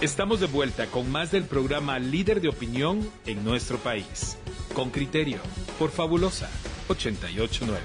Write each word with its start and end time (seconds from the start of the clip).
Estamos 0.00 0.38
de 0.38 0.46
vuelta 0.46 0.86
con 0.86 1.10
más 1.10 1.32
del 1.32 1.42
programa 1.42 1.98
Líder 1.98 2.40
de 2.40 2.48
Opinión 2.48 3.00
en 3.26 3.42
nuestro 3.42 3.78
país. 3.78 4.38
Con 4.72 4.90
criterio, 4.90 5.38
por 5.76 5.90
Fabulosa 5.90 6.48
889. 6.86 7.80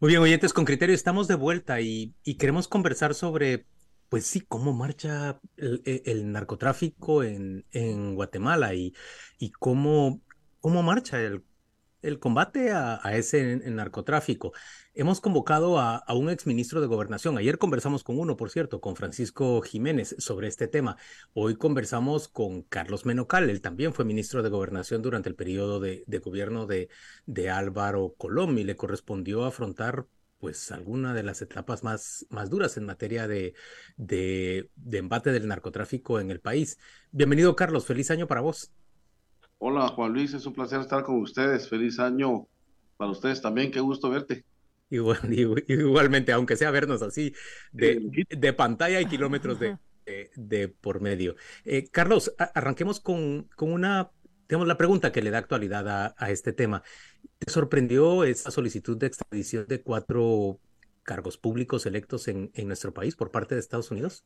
Muy 0.00 0.08
bien, 0.08 0.22
oyentes, 0.22 0.54
con 0.54 0.64
criterio 0.64 0.94
estamos 0.94 1.28
de 1.28 1.34
vuelta 1.34 1.78
y, 1.82 2.14
queremos 2.38 2.68
conversar 2.68 3.14
sobre, 3.14 3.66
pues 4.08 4.24
sí, 4.24 4.40
cómo 4.40 4.72
marcha 4.72 5.40
el, 5.58 6.32
narcotráfico 6.32 7.22
en, 7.22 7.66
en 7.72 8.14
Guatemala 8.14 8.72
y, 8.72 8.94
y 9.38 9.50
cómo, 9.50 10.22
cómo 10.62 10.82
marcha 10.82 11.20
el, 11.20 11.44
el 12.06 12.18
combate 12.18 12.72
a, 12.72 13.00
ese 13.12 13.56
narcotráfico. 13.70 14.52
Hemos 14.94 15.20
convocado 15.20 15.78
a, 15.78 16.04
un 16.14 16.30
exministro 16.30 16.80
de 16.80 16.86
Gobernación. 16.86 17.36
Ayer 17.36 17.58
conversamos 17.58 18.04
con 18.04 18.18
uno, 18.18 18.36
por 18.36 18.50
cierto, 18.50 18.80
con 18.80 18.96
Francisco 18.96 19.60
Jiménez 19.60 20.14
sobre 20.18 20.48
este 20.48 20.68
tema. 20.68 20.96
Hoy 21.34 21.56
conversamos 21.56 22.28
con 22.28 22.62
Carlos 22.62 23.04
Menocal. 23.06 23.50
Él 23.50 23.60
también 23.60 23.92
fue 23.92 24.04
ministro 24.04 24.42
de 24.42 24.50
Gobernación 24.50 25.02
durante 25.02 25.28
el 25.28 25.34
periodo 25.34 25.80
de, 25.80 26.04
gobierno 26.24 26.66
de, 26.66 26.88
Álvaro 27.50 28.14
Colom 28.16 28.58
y 28.58 28.64
le 28.64 28.76
correspondió 28.76 29.44
afrontar 29.44 30.06
pues 30.38 30.70
alguna 30.70 31.14
de 31.14 31.22
las 31.22 31.40
etapas 31.42 31.82
más, 31.82 32.26
más 32.28 32.50
duras 32.50 32.76
en 32.76 32.84
materia 32.84 33.26
de, 33.26 33.54
de 33.96 34.68
embate 34.92 35.32
del 35.32 35.48
narcotráfico 35.48 36.20
en 36.20 36.30
el 36.30 36.40
país. 36.40 36.78
Bienvenido, 37.10 37.56
Carlos. 37.56 37.86
Feliz 37.86 38.10
año 38.10 38.26
para 38.26 38.42
vos. 38.42 38.72
Hola 39.58 39.88
Juan 39.88 40.12
Luis, 40.12 40.34
es 40.34 40.44
un 40.46 40.52
placer 40.52 40.80
estar 40.80 41.02
con 41.02 41.20
ustedes. 41.20 41.68
Feliz 41.68 41.98
año 41.98 42.46
para 42.96 43.10
ustedes 43.10 43.40
también, 43.40 43.70
qué 43.70 43.80
gusto 43.80 44.10
verte. 44.10 44.44
Igual, 44.90 45.18
igualmente, 45.68 46.32
aunque 46.32 46.56
sea 46.56 46.70
vernos 46.70 47.02
así 47.02 47.34
de, 47.72 48.52
pantalla 48.52 49.00
y 49.00 49.06
kilómetros 49.06 49.58
de, 49.58 49.78
de, 50.36 50.68
por 50.68 51.00
medio. 51.00 51.36
Eh, 51.64 51.88
Carlos, 51.90 52.34
arranquemos 52.54 53.00
con, 53.00 53.48
con 53.56 53.72
una, 53.72 54.10
digamos, 54.48 54.68
la 54.68 54.78
pregunta 54.78 55.10
que 55.10 55.22
le 55.22 55.30
da 55.30 55.38
actualidad 55.38 55.88
a, 55.88 56.14
a 56.18 56.30
este 56.30 56.52
tema. 56.52 56.82
¿Te 57.38 57.50
sorprendió 57.50 58.24
esa 58.24 58.50
solicitud 58.50 58.96
de 58.96 59.06
extradición 59.06 59.66
de 59.66 59.82
cuatro 59.82 60.60
cargos 61.02 61.38
públicos 61.38 61.86
electos 61.86 62.28
en, 62.28 62.50
en 62.54 62.66
nuestro 62.66 62.92
país 62.92 63.16
por 63.16 63.30
parte 63.30 63.54
de 63.54 63.60
Estados 63.60 63.90
Unidos? 63.90 64.24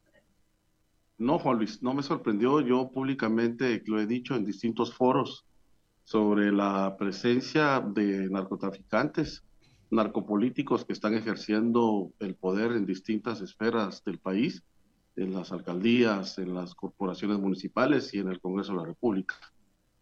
No, 1.21 1.39
Juan 1.39 1.59
Luis, 1.59 1.83
no 1.83 1.93
me 1.93 2.03
sorprendió. 2.03 2.63
Yo 2.63 2.91
públicamente 2.91 3.83
lo 3.85 4.01
he 4.01 4.07
dicho 4.07 4.35
en 4.35 4.47
distintos 4.47 4.95
foros 4.95 5.45
sobre 6.03 6.51
la 6.51 6.97
presencia 6.99 7.79
de 7.81 8.31
narcotraficantes, 8.31 9.45
narcopolíticos 9.91 10.87
que 10.87 10.95
están 10.95 11.13
ejerciendo 11.13 12.11
el 12.21 12.37
poder 12.37 12.73
en 12.73 12.87
distintas 12.87 13.43
esferas 13.43 14.03
del 14.03 14.19
país, 14.19 14.63
en 15.15 15.35
las 15.35 15.53
alcaldías, 15.53 16.39
en 16.39 16.55
las 16.55 16.75
corporaciones 16.75 17.39
municipales 17.39 18.15
y 18.15 18.21
en 18.21 18.29
el 18.29 18.41
Congreso 18.41 18.73
de 18.73 18.79
la 18.79 18.87
República. 18.87 19.35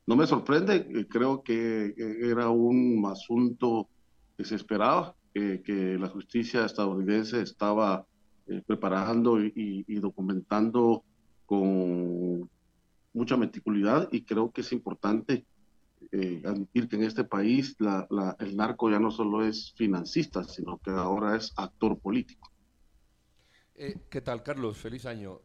No 0.06 0.14
me 0.14 0.24
sorprende, 0.24 0.86
eh, 0.88 1.06
creo 1.08 1.42
que 1.42 1.94
era 1.96 2.48
un 2.50 3.04
asunto 3.10 3.88
que 4.36 4.44
se 4.44 4.54
esperaba, 4.54 5.16
que 5.34 5.96
la 6.00 6.08
justicia 6.08 6.64
estadounidense 6.64 7.42
estaba 7.42 8.06
eh, 8.50 8.62
preparando 8.66 9.38
y, 9.42 9.84
documentando 10.00 11.04
con 11.48 12.50
mucha 13.14 13.38
meticulosidad 13.38 14.10
y 14.12 14.22
creo 14.22 14.52
que 14.52 14.60
es 14.60 14.70
importante 14.70 15.46
eh, 16.12 16.42
admitir 16.44 16.88
que 16.88 16.96
en 16.96 17.04
este 17.04 17.24
país 17.24 17.74
el 18.38 18.56
narco 18.56 18.90
ya 18.90 18.98
no 18.98 19.10
solo 19.10 19.42
es 19.42 19.72
financista, 19.72 20.44
sino 20.44 20.76
que 20.76 20.90
ahora 20.90 21.36
es 21.36 21.54
actor 21.56 21.98
político. 21.98 22.52
Eh, 23.76 23.96
¿Qué 24.10 24.20
tal, 24.20 24.42
Carlos? 24.42 24.76
Feliz 24.76 25.06
año. 25.06 25.40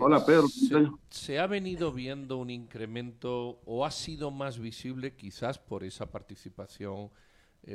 Hola, 0.00 0.26
Pedro. 0.26 0.48
Se, 0.48 0.90
se, 1.08 1.38
ha 1.38 1.46
venido 1.46 1.92
viendo 1.92 2.38
un 2.38 2.50
incremento 2.50 3.60
o 3.64 3.86
ha 3.86 3.92
sido 3.92 4.32
más 4.32 4.58
visible 4.58 5.14
quizás 5.14 5.58
por 5.58 5.84
esa 5.84 6.10
participación 6.10 7.10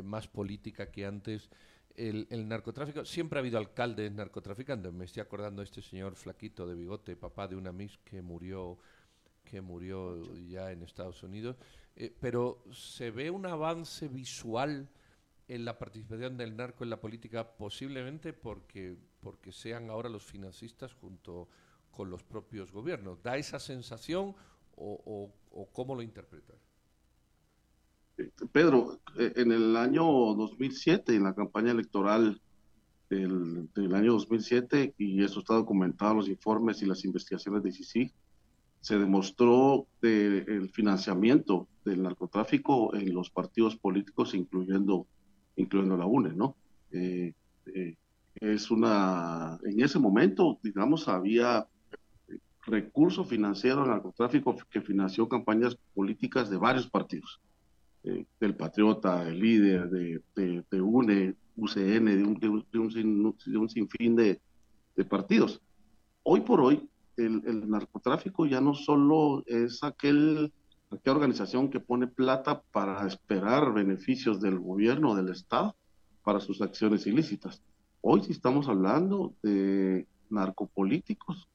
más 0.03 0.27
política 0.27 0.91
que 0.91 1.05
antes 1.05 1.49
el, 1.97 2.47
narcotráfico, 2.47 3.03
siempre 3.05 3.39
ha 3.39 3.41
habido 3.41 3.57
alcaldes 3.57 4.11
narcotraficantes. 4.11 4.93
Me 4.93 5.05
estoy 5.05 5.21
acordando 5.21 5.61
de 5.61 5.65
este 5.65 5.81
señor 5.81 6.15
flaquito 6.15 6.67
de 6.67 6.75
bigote, 6.75 7.15
papá 7.15 7.47
de 7.47 7.55
una 7.55 7.71
Miss 7.71 7.97
que 8.05 8.21
murió, 8.21 8.77
que 9.43 9.61
murió 9.61 10.35
ya 10.47 10.71
en 10.71 10.83
Estados 10.83 11.23
Unidos. 11.23 11.57
Eh, 11.95 12.15
pero 12.19 12.63
se 12.71 13.09
ve 13.09 13.31
un 13.31 13.47
avance 13.47 14.07
visual 14.07 14.87
en 15.47 15.65
la 15.65 15.79
participación 15.79 16.37
del 16.37 16.55
narco 16.55 16.83
en 16.83 16.91
la 16.91 17.01
política, 17.01 17.57
posiblemente 17.57 18.31
porque, 18.31 18.95
porque 19.19 19.51
sean 19.51 19.89
ahora 19.89 20.09
los 20.09 20.23
financistas 20.23 20.93
junto 20.93 21.49
con 21.89 22.11
los 22.11 22.21
propios 22.21 22.71
gobiernos. 22.71 23.23
¿Da 23.23 23.37
esa 23.37 23.57
sensación 23.57 24.35
o, 24.75 25.01
o, 25.03 25.33
o 25.59 25.65
cómo 25.71 25.95
lo 25.95 26.03
interpretas? 26.03 26.56
Pedro, 28.51 28.99
eh, 29.17 29.33
en 29.35 29.51
el 29.51 29.75
año 29.77 30.03
2007, 30.03 31.15
en 31.15 31.23
la 31.23 31.35
campaña 31.35 31.71
electoral 31.71 32.41
del, 33.09 33.69
año 33.93 34.13
2007, 34.13 34.95
y 34.97 35.23
eso 35.23 35.39
está 35.39 35.53
documentado 35.53 36.11
en 36.11 36.17
los 36.17 36.29
informes 36.29 36.81
y 36.81 36.85
las 36.85 37.05
investigaciones 37.05 37.63
de 37.63 37.69
ICC, 37.69 38.13
se 38.81 38.97
demostró 38.97 39.87
el 40.01 40.69
financiamiento 40.69 41.67
del 41.83 42.03
narcotráfico 42.03 42.93
en 42.95 43.13
los 43.13 43.29
partidos 43.29 43.75
políticos, 43.75 44.33
incluyendo, 44.33 45.07
incluyendo 45.55 45.97
la 45.97 46.05
UNE, 46.05 46.33
¿no? 46.33 46.55
Eh, 46.91 47.33
eh, 47.73 47.95
es 48.35 48.69
una, 48.69 49.57
en 49.63 49.81
ese 49.81 49.99
momento, 49.99 50.59
digamos, 50.61 51.07
había 51.07 51.67
recurso 52.65 53.23
financiero 53.23 53.81
al 53.81 53.89
narcotráfico 53.89 54.55
que 54.69 54.81
financió 54.81 55.27
campañas 55.27 55.77
políticas 55.93 56.49
de 56.49 56.57
varios 56.57 56.87
partidos 56.87 57.41
del 58.03 58.55
Patriota, 58.55 59.27
el 59.27 59.39
líder, 59.39 59.89
de, 59.89 60.21
de, 60.69 60.81
UNE, 60.81 61.35
UCN, 61.55 62.05
de 62.05 62.23
un, 62.23 62.33
de 62.39 62.49
un, 62.49 63.35
de 63.45 63.57
un 63.57 63.69
sinfín 63.69 64.15
de, 64.15 64.39
partidos. 65.09 65.61
Hoy 66.23 66.41
por 66.41 66.61
hoy, 66.61 66.89
el, 67.17 67.69
narcotráfico 67.69 68.45
ya 68.45 68.61
no 68.61 68.73
solo 68.73 69.43
es 69.45 69.83
aquel, 69.83 70.51
aquella 70.89 71.15
organización 71.15 71.69
que 71.69 71.79
pone 71.79 72.07
plata 72.07 72.61
para 72.71 73.05
esperar 73.07 73.73
beneficios 73.73 74.41
del 74.41 74.59
gobierno, 74.59 75.15
del 75.15 75.29
Estado, 75.29 75.75
para 76.23 76.39
sus 76.39 76.61
acciones 76.61 77.07
ilícitas. 77.07 77.61
Hoy 78.01 78.23
sí 78.23 78.31
estamos 78.31 78.67
hablando 78.67 79.33
de 79.41 80.07
narcopolíticos 80.29 81.47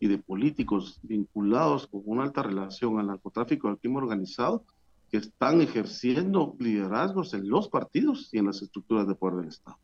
y 0.00 0.08
de 0.08 0.18
políticos 0.18 0.98
vinculados 1.02 1.86
con 1.86 2.02
una 2.06 2.24
alta 2.24 2.42
relación 2.42 2.98
al 2.98 3.08
narcotráfico 3.08 3.68
al 3.68 3.78
crimen 3.78 4.02
organizado 4.02 4.64
que 5.10 5.18
están 5.18 5.60
ejerciendo 5.60 6.56
liderazgos 6.58 7.34
en 7.34 7.48
los 7.48 7.68
partidos 7.68 8.28
y 8.32 8.38
en 8.38 8.46
las 8.46 8.62
estructuras 8.62 9.06
de 9.06 9.14
poder 9.14 9.36
del 9.36 9.48
Estado. 9.48 9.78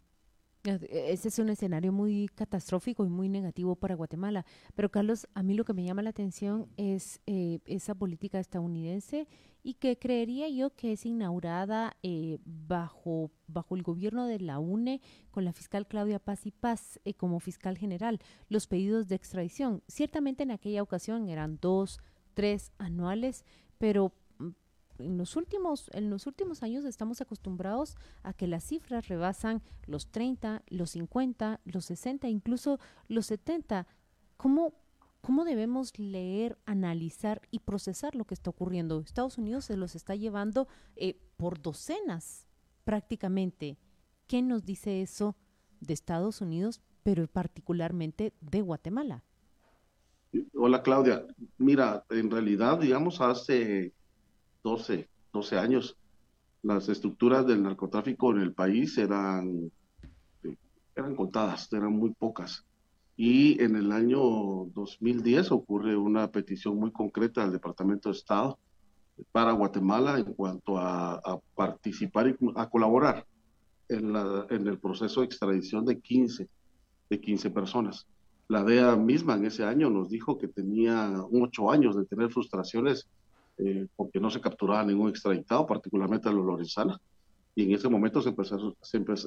Ese 0.66 1.28
es 1.28 1.38
un 1.38 1.48
escenario 1.48 1.92
muy 1.92 2.28
catastrófico 2.34 3.04
y 3.04 3.08
muy 3.08 3.28
negativo 3.28 3.76
para 3.76 3.94
Guatemala. 3.94 4.44
Pero 4.74 4.90
Carlos, 4.90 5.28
a 5.34 5.42
mí 5.42 5.54
lo 5.54 5.64
que 5.64 5.72
me 5.72 5.84
llama 5.84 6.02
la 6.02 6.10
atención 6.10 6.68
es 6.76 7.20
eh, 7.26 7.60
esa 7.66 7.94
política 7.94 8.40
estadounidense 8.40 9.28
y 9.62 9.74
que 9.74 9.98
creería 9.98 10.48
yo 10.48 10.70
que 10.70 10.92
es 10.92 11.06
inaugurada 11.06 11.96
eh, 12.02 12.38
bajo, 12.44 13.30
bajo 13.46 13.76
el 13.76 13.82
gobierno 13.82 14.26
de 14.26 14.40
la 14.40 14.58
UNE 14.58 15.00
con 15.30 15.44
la 15.44 15.52
fiscal 15.52 15.86
Claudia 15.86 16.18
Paz 16.18 16.46
y 16.46 16.50
Paz 16.50 17.00
eh, 17.04 17.14
como 17.14 17.40
fiscal 17.40 17.78
general. 17.78 18.20
Los 18.48 18.66
pedidos 18.66 19.08
de 19.08 19.16
extradición, 19.16 19.82
ciertamente 19.88 20.42
en 20.42 20.50
aquella 20.50 20.82
ocasión 20.82 21.28
eran 21.28 21.58
dos, 21.60 22.00
tres 22.34 22.72
anuales, 22.78 23.44
pero 23.78 24.12
en 24.98 25.18
los 25.18 25.36
últimos, 25.36 25.90
en 25.92 26.10
los 26.10 26.26
últimos 26.26 26.62
años 26.62 26.84
estamos 26.84 27.20
acostumbrados 27.20 27.96
a 28.22 28.32
que 28.32 28.46
las 28.46 28.64
cifras 28.64 29.08
rebasan 29.08 29.62
los 29.86 30.10
30, 30.10 30.62
los 30.68 30.90
50, 30.90 31.60
los 31.64 31.84
60, 31.86 32.28
incluso 32.28 32.78
los 33.08 33.26
70. 33.26 33.86
¿Cómo, 34.36 34.74
cómo 35.20 35.44
debemos 35.44 35.98
leer, 35.98 36.58
analizar 36.66 37.42
y 37.50 37.60
procesar 37.60 38.14
lo 38.14 38.24
que 38.24 38.34
está 38.34 38.50
ocurriendo? 38.50 39.00
Estados 39.00 39.38
Unidos 39.38 39.66
se 39.66 39.76
los 39.76 39.94
está 39.94 40.14
llevando 40.14 40.68
eh, 40.96 41.18
por 41.36 41.60
docenas 41.60 42.46
prácticamente. 42.84 43.78
¿Qué 44.26 44.42
nos 44.42 44.64
dice 44.64 45.02
eso 45.02 45.36
de 45.80 45.94
Estados 45.94 46.40
Unidos, 46.40 46.80
pero 47.02 47.26
particularmente 47.26 48.32
de 48.40 48.60
Guatemala? 48.62 49.24
Hola 50.54 50.82
Claudia, 50.82 51.24
mira, 51.56 52.04
en 52.10 52.30
realidad, 52.30 52.78
digamos, 52.78 53.20
hace 53.20 53.92
12, 54.66 55.08
12 55.32 55.58
años, 55.58 55.96
las 56.64 56.88
estructuras 56.88 57.46
del 57.46 57.62
narcotráfico 57.62 58.32
en 58.32 58.40
el 58.40 58.52
país 58.52 58.98
eran, 58.98 59.70
eran 60.96 61.14
contadas, 61.14 61.72
eran 61.72 61.92
muy 61.92 62.10
pocas. 62.10 62.64
Y 63.16 63.62
en 63.62 63.76
el 63.76 63.92
año 63.92 64.18
2010 64.74 65.52
ocurre 65.52 65.96
una 65.96 66.32
petición 66.32 66.76
muy 66.80 66.90
concreta 66.90 67.42
del 67.42 67.52
Departamento 67.52 68.08
de 68.08 68.16
Estado 68.16 68.58
para 69.30 69.52
Guatemala 69.52 70.18
en 70.18 70.34
cuanto 70.34 70.78
a, 70.78 71.40
participar 71.54 72.26
y 72.28 72.36
a 72.56 72.68
colaborar 72.68 73.24
en, 73.88 74.16
en 74.50 74.66
el 74.66 74.80
proceso 74.80 75.20
de 75.20 75.26
extradición 75.26 75.84
de 75.84 76.00
15, 76.00 76.48
de 77.08 77.20
15 77.20 77.50
personas. 77.50 78.04
La 78.48 78.64
DEA 78.64 78.96
misma 78.96 79.36
en 79.36 79.46
ese 79.46 79.62
año 79.62 79.90
nos 79.90 80.10
dijo 80.10 80.36
que 80.36 80.48
tenía 80.48 81.14
ocho 81.30 81.70
años 81.70 81.96
de 81.96 82.04
tener 82.04 82.30
frustraciones 82.30 83.08
eh, 83.58 83.86
porque 83.96 84.20
no 84.20 84.30
se 84.30 84.40
capturaba 84.40 84.84
ningún 84.84 85.08
extraditado, 85.08 85.66
particularmente 85.66 86.28
a 86.28 86.32
los 86.32 86.44
Lorenzana. 86.44 87.00
Y 87.54 87.64
en 87.64 87.72
ese 87.72 87.88
momento 87.88 88.20
se 88.20 88.34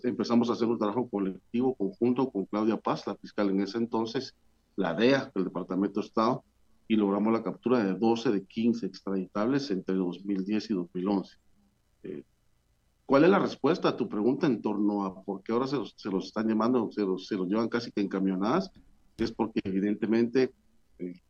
empezamos 0.07 0.49
a 0.49 0.53
hacer 0.53 0.67
un 0.67 0.77
trabajo 0.77 1.09
colectivo 1.09 1.73
conjunto 1.73 2.29
con 2.29 2.45
Claudia 2.45 2.77
Paz, 2.77 3.07
la 3.07 3.15
fiscal 3.15 3.49
en 3.49 3.61
ese 3.61 3.79
entonces, 3.79 4.35
la 4.75 4.93
DEA, 4.93 5.31
el 5.33 5.45
Departamento 5.45 5.99
de 5.99 6.05
Estado, 6.05 6.43
y 6.87 6.95
logramos 6.95 7.33
la 7.33 7.43
captura 7.43 7.83
de 7.83 7.93
12 7.93 8.31
de 8.31 8.43
15 8.43 8.85
extraditables 8.85 9.71
entre 9.71 9.95
2010 9.95 10.69
y 10.69 10.73
2011. 10.73 11.37
Eh, 12.03 12.23
¿Cuál 13.05 13.23
es 13.23 13.29
la 13.31 13.39
respuesta 13.39 13.89
a 13.89 13.97
tu 13.97 14.07
pregunta 14.07 14.45
en 14.45 14.61
torno 14.61 15.05
a 15.05 15.23
por 15.23 15.41
qué 15.41 15.51
ahora 15.51 15.65
se 15.65 15.77
los, 15.77 15.95
se 15.97 16.09
los 16.09 16.27
están 16.27 16.47
llamando, 16.47 16.91
se 16.91 17.01
los, 17.01 17.25
se 17.25 17.35
los 17.35 17.47
llevan 17.47 17.67
casi 17.67 17.91
que 17.91 18.01
encaminadas? 18.01 18.71
Es 19.17 19.31
porque 19.31 19.59
evidentemente 19.63 20.53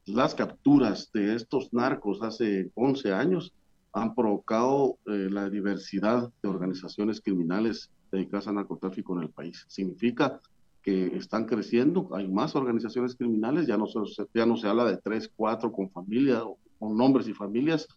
las 0.05 0.35
capturas 0.35 1.11
de 1.13 1.35
estos 1.35 1.73
narcos 1.73 2.21
hace 2.21 2.71
11 2.75 3.13
años 3.13 3.53
han 3.93 4.15
provocado 4.15 4.97
eh, 5.05 5.29
la 5.31 5.49
diversidad 5.49 6.31
de 6.41 6.49
organizaciones 6.49 7.21
criminales 7.21 7.89
dedicadas 8.11 8.47
al 8.47 8.55
narcotráfico 8.55 9.15
en 9.15 9.23
el 9.23 9.29
país. 9.29 9.65
Significa 9.67 10.39
que 10.81 11.17
están 11.17 11.45
creciendo, 11.45 12.09
hay 12.13 12.27
más 12.27 12.55
organizaciones 12.55 13.15
criminales, 13.15 13.67
ya 13.67 13.77
no 13.77 13.87
se, 13.87 13.99
ya 14.33 14.45
no 14.45 14.57
se 14.57 14.67
habla 14.67 14.85
de 14.85 14.97
tres, 14.97 15.31
cuatro 15.35 15.71
con 15.71 15.89
familia 15.89 16.43
con 16.79 16.95
nombres 16.95 17.27
y 17.27 17.33
familias, 17.33 17.87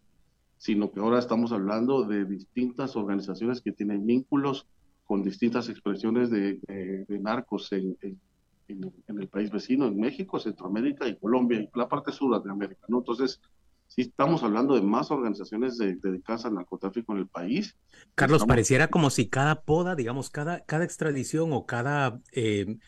sino 0.58 0.90
que 0.90 1.00
ahora 1.00 1.19
estamos 1.19 1.52
hablando 1.52 2.04
de 2.04 2.24
distintas 2.24 2.96
organizaciones 2.96 3.60
que 3.60 3.72
tienen 3.72 4.04
vínculos 4.04 4.66
con 5.06 5.22
distintas 5.22 5.69
expresiones 5.69 6.30
de, 6.30 6.58
narcos 7.20 7.72
en, 7.72 7.96
el 8.68 9.28
país 9.28 9.50
vecino, 9.50 9.86
en 9.86 9.98
México, 9.98 10.38
Centroamérica 10.38 11.06
y 11.06 11.16
Colombia, 11.16 11.60
y 11.60 11.70
la 11.74 11.88
parte 11.88 12.12
sur 12.12 12.42
de 12.42 12.50
América, 12.50 12.82
¿no? 12.88 12.98
Entonces, 12.98 13.40
sí 13.88 14.02
estamos 14.02 14.42
hablendo 14.42 14.74
de 14.74 14.82
más 14.82 15.10
organizaciones 15.10 15.76
dedicadas 15.78 16.46
al 16.46 16.54
narcotráfico 16.54 17.12
en 17.12 17.18
el 17.18 17.26
país. 17.26 17.76
Carlos, 18.14 18.44
pareciera 18.46 18.88
como 18.88 19.10
si 19.10 19.28
cada 19.28 19.62
poda, 19.62 19.94
digamos, 19.94 20.30
cada, 20.30 20.60
cada 20.64 20.84
extradición 20.84 21.52
o 21.52 21.66
cada 21.66 22.20
eh, 22.32 22.78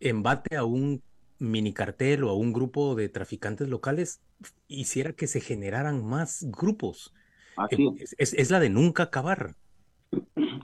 embate 0.00 0.56
a 0.56 0.64
un 0.64 1.02
mini 1.38 1.72
cartel 1.72 2.24
o 2.24 2.30
a 2.30 2.36
un 2.36 2.52
grupo 2.52 2.94
de 2.94 3.08
traficantes 3.08 3.68
locales 3.68 4.20
hiciera 4.68 5.12
que 5.12 5.26
se 5.26 5.40
generaran 5.40 6.04
más 6.04 6.46
grupos. 6.50 7.12
Así 7.56 7.82
eh, 7.82 8.04
es, 8.18 8.32
es, 8.32 8.50
la 8.50 8.60
de 8.60 8.70
nunca 8.70 9.04
acabar. 9.04 9.56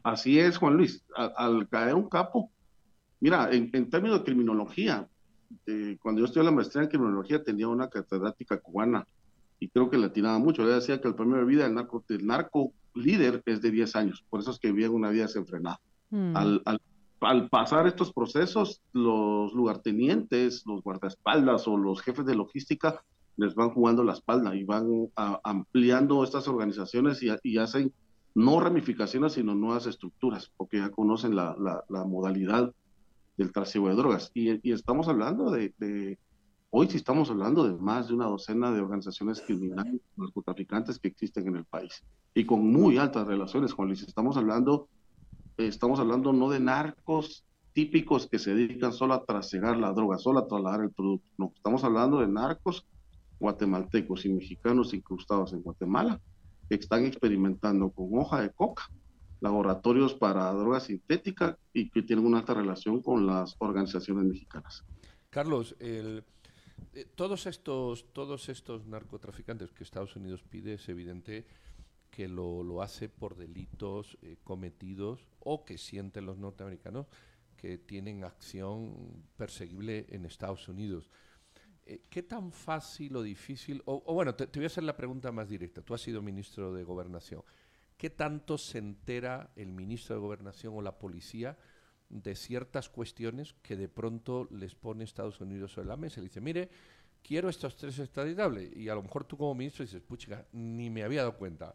Así 0.05 0.39
es, 0.39 0.59
Juan 0.59 0.77
Luis. 0.77 1.05
Al, 1.17 1.69
caer 1.69 1.95
un 1.95 2.09
capo, 2.09 2.53
mira, 3.21 3.51
en, 3.53 3.71
términos 3.91 4.19
de 4.19 4.25
criminología, 4.25 5.09
eh, 5.67 5.97
cuando 6.01 6.21
yo 6.21 6.27
estudié 6.27 6.45
la 6.45 6.51
maestría 6.51 6.83
en 6.83 6.91
criminología 6.91 7.43
tenía 7.43 7.69
una 7.69 7.89
catedrática 7.89 8.59
cubana 8.59 9.07
y 9.61 9.69
creo 9.69 9.91
que 9.91 9.99
le 9.99 10.07
atinaba 10.07 10.39
mucho. 10.39 10.63
Ella 10.63 10.77
decía 10.77 11.01
que 11.01 11.09
el 11.09 11.15
premio 11.15 11.37
de 11.37 11.45
vida 11.45 11.65
del 11.65 11.75
narco, 11.75 12.05
del 12.09 12.27
narco 12.27 12.73
líder 12.95 13.43
es 13.47 13.63
de 13.63 13.71
10 13.71 13.97
años, 13.97 14.25
por 14.29 14.41
eso 14.41 14.51
es 14.51 14.59
que 14.59 14.73
vive 14.73 14.89
una 14.89 15.11
vida 15.11 15.25
desenfrenada. 15.25 15.81
Mm. 16.11 16.37
Al, 16.37 16.63
al, 17.21 17.49
pasar 17.49 17.87
estos 17.87 18.13
procesos, 18.13 18.81
los 18.93 19.53
lugartenientes, 19.53 20.63
los 20.67 20.83
guardaespaldas 20.83 21.67
o 21.67 21.77
los 21.77 22.01
jefes 22.01 22.25
de 22.27 22.37
logística 22.37 23.03
les 23.39 23.55
van 23.55 23.71
jugando 23.71 24.05
la 24.05 24.13
espalda 24.13 24.55
y 24.55 24.65
van 24.65 25.09
ampliando 25.45 26.25
estas 26.25 26.49
organizaciones 26.49 27.23
y, 27.23 27.59
hacen 27.59 27.93
no 28.35 28.61
ramificaciones, 28.61 29.35
sino 29.35 29.55
nuevas 29.55 29.87
estructuras, 29.87 30.51
porque 30.57 30.79
ya 30.79 30.91
conocen 30.91 31.37
la, 31.37 31.57
la, 31.89 32.05
modalidad 32.05 32.73
del 33.39 33.53
trasiego 33.53 33.89
de 33.89 33.95
drogas. 33.95 34.31
Y, 34.35 34.71
estamos 34.71 35.09
hablando 35.09 35.51
de, 35.51 36.19
Hoy 36.71 36.87
sí 36.89 36.99
estamos 36.99 37.31
hablando 37.31 37.67
de 37.67 37.81
más 37.81 38.09
de 38.09 38.15
una 38.15 38.27
docena 38.27 38.71
de 38.71 38.81
organizaciones 38.81 39.41
criminales, 39.41 40.03
narcotraficantes 40.17 40.99
que 40.99 41.09
existen 41.09 41.49
en 41.49 41.57
el 41.57 41.65
país 41.65 42.05
y 42.35 42.45
con 42.45 42.71
muy 42.71 42.99
altas 42.99 43.27
relaciones, 43.27 43.73
Juan 43.73 43.89
Luis. 43.89 44.03
Estamos 44.03 44.37
hablando, 44.37 44.87
estamos 45.57 45.99
hablando 45.99 46.35
no 46.35 46.51
de 46.51 46.61
narcos 46.61 47.47
típicos 47.73 48.27
que 48.27 48.39
se 48.39 48.55
dedican 48.55 48.93
solo 48.93 49.15
a 49.15 49.25
trasegar 49.25 49.79
la 49.79 49.93
droga, 49.93 50.19
solo 50.19 50.41
a 50.41 50.47
trasladar 50.47 50.83
el 50.83 50.91
producto. 50.91 51.27
No, 51.39 51.53
estamos 51.57 51.85
hablando 51.85 52.21
de 52.21 52.29
narcos 52.29 52.87
guatemaltecos 53.41 54.27
y 54.27 54.35
mexicanos 54.35 54.93
incrustados 54.93 55.55
en 55.55 55.63
Guatemala 55.63 56.21
que 56.69 56.75
están 56.75 57.07
experimentando 57.07 57.89
con 57.91 58.11
hoja 58.13 58.43
de 58.43 58.51
coca, 58.51 58.91
laboratorios 59.41 60.15
para 60.15 60.53
drogas 60.53 60.85
sintéticas 60.85 61.57
y 61.73 61.91
que 61.91 62.03
tienen 62.03 62.27
una 62.27 62.39
alta 62.39 62.55
relación 62.55 63.03
con 63.03 63.27
las 63.27 63.57
organizaciones 63.59 64.25
mexicanas. 64.25 64.85
Carlos, 65.31 65.77
eh, 65.81 66.23
todos 67.15 67.47
estos, 67.47 68.13
todos 68.13 68.49
estos 68.49 68.87
narcotraficantes 68.87 69.73
que 69.73 69.85
Estados 69.85 70.17
Unidos 70.17 70.43
pide 70.43 70.75
es 70.75 70.89
evidente 70.89 71.47
que 72.11 72.29
lo, 72.29 72.63
lo 72.63 72.83
hace 72.83 73.09
por 73.09 73.37
delitos 73.37 74.19
eh, 74.23 74.37
cometidos 74.43 75.27
o 75.41 75.65
que 75.65 75.79
sienten 75.79 76.27
los 76.27 76.39
norteamericanos 76.39 77.07
que 77.57 77.77
tienen 77.77 78.25
acción 78.25 79.25
perseguible 79.37 80.07
en 80.11 80.25
Estados 80.25 80.69
Unidos. 80.69 81.11
Eh, 81.85 82.03
¿Qué 82.09 82.23
tan 82.23 82.53
fácil 82.53 83.17
o 83.17 83.23
difícil, 83.23 83.83
o, 83.85 84.15
bueno, 84.15 84.35
te, 84.35 84.47
te, 84.47 84.59
voy 84.59 84.65
a 84.65 84.69
hacer 84.69 84.85
la 84.85 84.97
pregunta 84.97 85.33
más 85.33 85.49
directa, 85.49 85.83
tú 85.83 85.95
has 85.95 86.01
sido 86.01 86.23
ministro 86.23 86.73
de 86.73 86.85
Gobernación, 86.85 87.43
¿qué 87.99 88.09
tanto 88.09 88.57
se 88.57 88.79
entera 88.79 89.51
el 89.57 89.73
ministro 89.73 90.15
de 90.15 90.23
Gobernación 90.23 90.75
o 90.75 90.81
la 90.81 90.99
policía 90.99 91.59
de 92.09 92.35
ciertas 92.35 92.89
cuestiones 92.89 93.55
que 93.63 93.77
de 93.77 93.89
pronto 93.89 94.49
les 94.51 94.75
pone 94.75 95.05
Estados 95.05 95.41
Unidos 95.41 95.73
sobre 95.73 95.89
la 95.89 95.97
mesa. 95.97 96.21
Le 96.21 96.29
dice, 96.29 96.41
mire, 96.41 96.71
quiero 97.23 97.49
estos 97.49 97.77
tres 97.77 97.99
extraditables. 97.99 98.75
Y 98.75 98.89
a 98.89 98.95
lo 98.95 99.03
mejor 99.03 99.25
tú 99.25 99.37
como 99.37 99.55
ministro 99.55 99.85
dices, 99.85 100.01
pucha, 100.01 100.47
ni 100.53 100.91
me 100.91 101.03
había 101.03 101.21
dado 101.21 101.37
cuenta. 101.37 101.75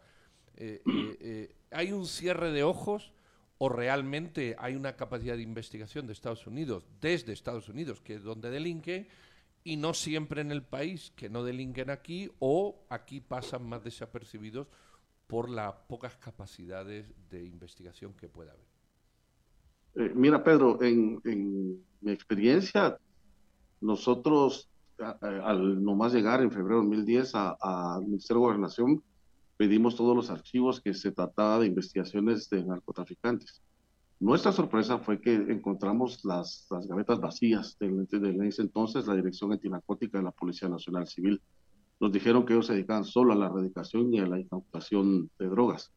Eh, 0.56 0.82
eh, 0.86 1.18
eh, 1.22 1.56
¿Hay 1.72 1.92
un 1.92 2.08
cierre 2.08 2.52
de 2.52 2.64
ojos 2.64 3.14
o 3.60 3.70
realmente 3.70 4.56
hay 4.58 4.76
una 4.76 4.96
capacidad 4.96 5.36
de 5.36 5.44
investigación 5.44 6.08
de 6.08 6.14
Estados 6.14 6.48
Unidos, 6.48 6.86
desde 7.00 7.32
Estados 7.32 7.70
Unidos, 7.70 8.02
que 8.02 8.16
es 8.16 8.24
donde 8.24 8.50
delinque, 8.50 9.08
y 9.64 9.78
no 9.78 9.94
siempre 9.94 10.42
en 10.42 10.52
el 10.52 10.64
país, 10.64 11.14
que 11.16 11.30
no 11.30 11.44
delinquen 11.44 11.90
aquí, 11.90 12.30
o 12.40 12.84
aquí 12.90 13.22
pasan 13.22 13.66
más 13.66 13.84
desapercibidos 13.84 14.68
por 15.28 15.50
las 15.50 15.74
pocas 15.88 16.16
capacidades 16.18 17.06
de 17.30 17.44
investigación 17.46 18.14
que 18.14 18.28
pueda 18.28 18.52
haber? 18.52 18.66
Eh, 19.96 20.12
mira, 20.16 20.44
Pedro, 20.44 20.82
en, 20.82 21.22
mi 22.02 22.12
experiencia, 22.12 22.98
nosotros, 23.82 24.70
al 24.98 25.84
nomás 25.84 26.14
llegar 26.14 26.42
en 26.42 26.52
febrero 26.52 26.82
de 26.82 26.88
2010 26.88 27.32
al 27.36 28.06
Ministerio 28.06 28.42
de 28.42 28.48
Gobernación, 28.48 29.04
pedimos 29.58 29.96
todos 29.96 30.16
los 30.16 30.30
archivos 30.30 30.82
que 30.82 30.94
se 30.94 31.12
trataba 31.12 31.60
de 31.60 31.68
investigaciones 31.68 32.50
de 32.50 32.64
narcotraficantes. 32.64 33.62
Nuestra 34.20 34.52
sorpresa 34.52 35.00
fue 35.00 35.20
que 35.20 35.34
encontramos 35.34 36.24
las, 36.24 36.66
gavetas 36.88 37.20
vacías 37.20 37.78
de, 37.80 37.88
entonces 38.58 39.06
la 39.06 39.16
Dirección 39.16 39.52
Antinarcótica 39.52 40.18
de 40.18 40.24
la 40.24 40.32
Policía 40.32 40.70
Nacional 40.70 41.08
Civil. 41.08 41.42
Nos 42.04 42.12
dijeron 42.12 42.46
que 42.46 42.52
ellos 42.52 42.68
se 42.68 42.74
dedicaban 42.74 43.06
solo 43.06 43.32
a 43.32 43.36
la 43.36 43.46
erradicación 43.46 44.14
y 44.14 44.20
a 44.20 44.28
la 44.28 44.38
incautación 44.38 45.32
de 45.40 45.48
drogas 45.48 45.94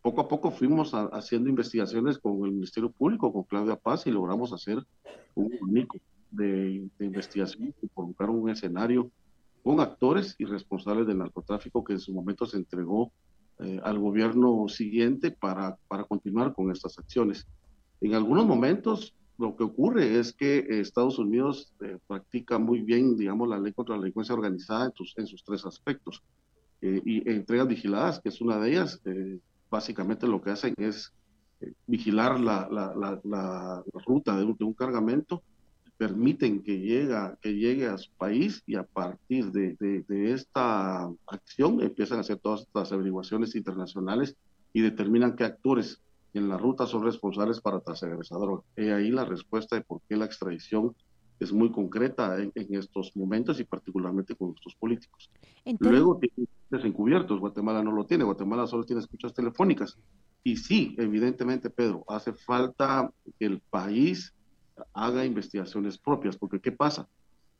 poco 0.00 0.20
a 0.20 0.28
poco 0.28 0.50
fuimos 0.50 0.92
haciendo 0.92 1.48
investigaciones 1.48 2.18
con 2.18 2.44
el 2.44 2.52
Ministerio 2.52 2.90
Público, 2.90 3.32
con 3.32 3.44
Claudia 3.44 3.76
Paz, 3.76 4.06
y 4.06 4.10
logramos 4.10 4.52
hacer 4.52 4.84
un 5.34 5.50
único 5.60 5.98
de, 6.30 6.88
investigación 7.00 7.74
que 7.80 7.88
provocaron 7.88 8.36
un 8.36 8.50
escenario 8.50 9.10
con 9.62 9.80
actores 9.80 10.34
y 10.38 10.44
responsables 10.44 11.06
del 11.06 11.18
narcotráfico 11.18 11.84
que 11.84 11.94
en 11.94 12.00
su 12.00 12.12
momento 12.12 12.46
se 12.46 12.56
entregó 12.56 13.12
eh, 13.58 13.80
al 13.82 13.98
gobierno 13.98 14.66
siguiente 14.68 15.30
para, 15.30 15.76
para 15.88 16.04
continuar 16.04 16.54
con 16.54 16.70
estas 16.70 16.98
acciones. 16.98 17.46
En 18.00 18.14
algunos 18.14 18.46
momentos 18.46 19.14
lo 19.42 19.56
que 19.56 19.64
ocurre 19.64 20.18
es 20.18 20.32
que 20.32 20.64
Estados 20.80 21.18
Unidos 21.18 21.74
eh, 21.82 21.98
practica 22.06 22.58
muy 22.58 22.80
bien, 22.80 23.16
digamos, 23.16 23.48
la 23.48 23.58
ley 23.58 23.72
contra 23.72 23.96
la 23.96 24.00
delincuencia 24.00 24.34
organizada 24.34 24.86
en, 24.86 24.92
en 25.16 25.26
sus 25.26 25.42
tres 25.44 25.66
aspectos. 25.66 26.22
Eh, 26.80 27.02
y 27.04 27.30
entregas 27.30 27.68
vigiladas, 27.68 28.20
que 28.20 28.28
es 28.28 28.40
una 28.40 28.58
de 28.58 28.70
ellas, 28.70 29.00
básicamente 29.70 30.26
lo 30.26 30.40
que 30.40 30.50
hacen 30.50 30.74
es 30.78 31.12
eh, 31.62 31.72
vigilar 31.86 32.40
la, 32.40 32.68
la, 32.70 33.82
ruta 34.06 34.36
de 34.36 34.44
un, 34.44 34.74
cargamento, 34.74 35.42
permiten 35.96 36.62
que, 36.62 36.78
llega, 36.78 37.36
que 37.40 37.54
llegue 37.54 37.86
a 37.86 37.98
su 37.98 38.10
país 38.12 38.62
y 38.66 38.74
a 38.74 38.82
partir 38.82 39.52
de, 39.52 39.76
de, 39.78 40.32
esta 40.32 41.08
acción 41.26 41.80
empiezan 41.80 42.18
a 42.18 42.20
hacer 42.22 42.38
todas 42.38 42.66
las 42.74 42.92
averiguaciones 42.92 43.54
internacionales 43.54 44.36
y 44.72 44.80
determinan 44.80 45.36
qué 45.36 45.44
actores 45.44 46.00
en 46.38 46.48
la 46.48 46.56
ruta 46.56 46.86
son 46.86 47.04
responsables 47.04 47.60
para 47.60 47.80
trasegar 47.80 48.18
esa 48.20 48.38
droga. 48.38 48.62
Y 48.76 48.88
ahí 48.88 49.10
la 49.10 49.24
respuesta 49.24 49.76
de 49.76 49.82
por 49.82 50.00
qué 50.08 50.16
la 50.16 50.24
extradición 50.24 50.94
es 51.38 51.52
muy 51.52 51.70
concreta 51.72 52.38
en, 52.40 52.52
estos 52.70 53.14
momentos 53.16 53.58
y 53.60 53.64
particularmente 53.64 54.34
con 54.34 54.48
nuestros 54.48 54.74
políticos. 54.76 55.30
Luego 55.78 56.18
tiene 56.18 56.48
encubiertos, 56.88 57.40
Guatemala 57.40 57.82
no 57.82 57.92
lo 57.92 58.06
tiene, 58.06 58.24
Guatemala 58.24 58.66
solo 58.66 58.84
tiene 58.84 59.02
escuchas 59.02 59.34
telefónicas. 59.34 59.98
Y 60.44 60.56
sí, 60.56 60.94
evidentemente, 60.98 61.70
Pedro, 61.70 62.04
hace 62.08 62.32
falta 62.32 63.10
que 63.38 63.46
el 63.46 63.60
país 63.60 64.32
haga 64.94 65.24
investigaciones 65.24 65.98
propias, 65.98 66.36
porque 66.36 66.60
¿qué 66.60 66.72
pasa? 66.72 67.08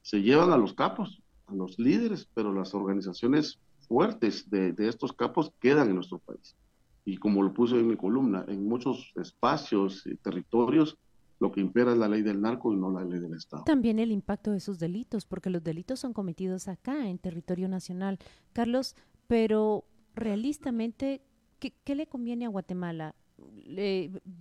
Se 0.01 0.23
llevan 0.23 0.53
a 0.53 0.57
los 0.57 0.75
capos, 0.75 1.23
a 1.47 1.55
los 1.55 1.79
líderes, 1.79 2.29
pero 2.35 2.53
las 2.53 2.75
organizaciones 2.75 3.61
fuertes 3.87 4.49
de, 4.49 4.73
de 4.73 4.89
estos 4.89 5.13
capos 5.13 5.53
quedan 5.61 5.89
en 5.89 5.97
nuestro 5.97 6.19
país. 6.19 6.57
Y 7.05 7.17
como 7.17 7.43
lo 7.43 7.53
puse 7.53 7.79
en 7.79 7.89
mi 7.89 7.97
columna, 7.97 8.45
en 8.49 8.67
muchos 8.67 9.13
espacios 9.17 10.07
y 10.07 10.17
territorios, 10.17 10.99
lo 11.41 11.51
que 11.51 11.61
impera 11.61 11.93
es 11.93 11.99
la 11.99 12.09
ley 12.09 12.23
del 12.23 12.41
narco 12.41 12.73
y 12.73 12.77
no 12.77 12.91
la 12.91 13.05
ley 13.05 13.19
del 13.19 13.35
Estado. 13.35 13.65
También 13.65 13.99
el 13.99 14.13
impacto 14.13 14.53
de 14.53 14.59
esos 14.59 14.79
delitos, 14.79 15.27
porque 15.27 15.51
los 15.51 15.65
delitos 15.65 15.99
son 15.99 16.13
cometidos 16.13 16.69
acá, 16.69 17.09
en 17.09 17.19
territorio 17.19 17.69
nacional. 17.69 18.19
Carlos, 18.53 18.95
pero 19.27 19.85
realistamente, 20.15 21.23
¿qué, 21.59 21.73
qué 21.85 21.97
le 21.97 22.07
conviene 22.07 22.47
a 22.47 22.49
Guatemala? 22.49 23.17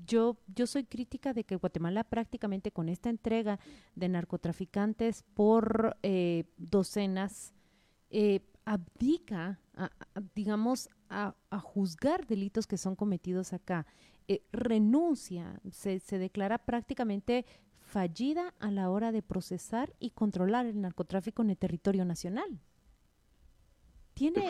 yo, 0.06 0.38
yo 0.54 0.68
soy 0.68 0.84
crítica 0.84 1.34
de 1.34 1.44
que 1.44 1.56
Guatemala 1.56 2.04
prácticamente 2.04 2.72
con 2.72 2.90
esta 2.90 3.10
entrega 3.10 3.60
de 3.96 4.10
narcotraficantes 4.10 5.24
por 5.34 5.98
eh, 6.04 6.46
docenas 6.58 7.54
eh, 8.10 8.42
abdica, 8.66 9.60
digamos, 10.36 10.90
a, 11.10 11.34
juzgar 11.62 12.28
delitos 12.28 12.68
que 12.68 12.78
son 12.78 12.96
cometidos 12.96 13.54
acá. 13.54 13.86
Eh, 14.28 14.44
renuncia, 14.52 15.60
se, 15.72 16.00
se 16.00 16.18
declara 16.18 16.60
prácticamente 16.60 17.46
fallida 17.80 18.54
a 18.60 18.72
la 18.72 18.90
hora 18.90 19.12
de 19.12 19.22
procesar 19.22 19.94
y 20.00 20.12
controlar 20.12 20.66
el 20.66 20.80
narcotráfico 20.82 21.42
en 21.42 21.50
el 21.50 21.58
territorio 21.58 22.06
nacional. 22.06 22.62
Tiene, 24.14 24.46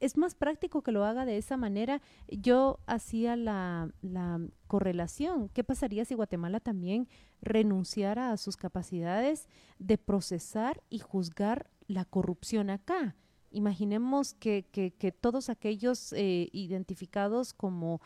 es 0.00 0.16
más 0.16 0.34
práctico 0.34 0.82
que 0.82 0.92
lo 0.92 1.04
haga 1.04 1.24
de 1.24 1.36
esa 1.36 1.56
manera. 1.56 2.00
Yo 2.28 2.78
hacía 2.86 3.36
la, 3.36 3.92
la, 4.02 4.40
correlación. 4.66 5.48
¿Qué 5.48 5.64
pasaría 5.64 6.04
si 6.04 6.14
Guatemala 6.14 6.60
también 6.60 7.08
renunciara 7.40 8.30
a 8.30 8.36
sus 8.36 8.56
capacidades 8.56 9.48
de 9.78 9.98
procesar 9.98 10.82
y 10.90 11.00
juzgar 11.00 11.70
la 11.86 12.04
corrupción 12.04 12.70
acá? 12.70 13.16
Imaginemos 13.50 14.34
que, 14.34 14.66
que, 14.70 15.12
todos 15.12 15.48
aquellos 15.48 16.12
eh, 16.12 16.48
identificados 16.52 17.54
como 17.54 18.00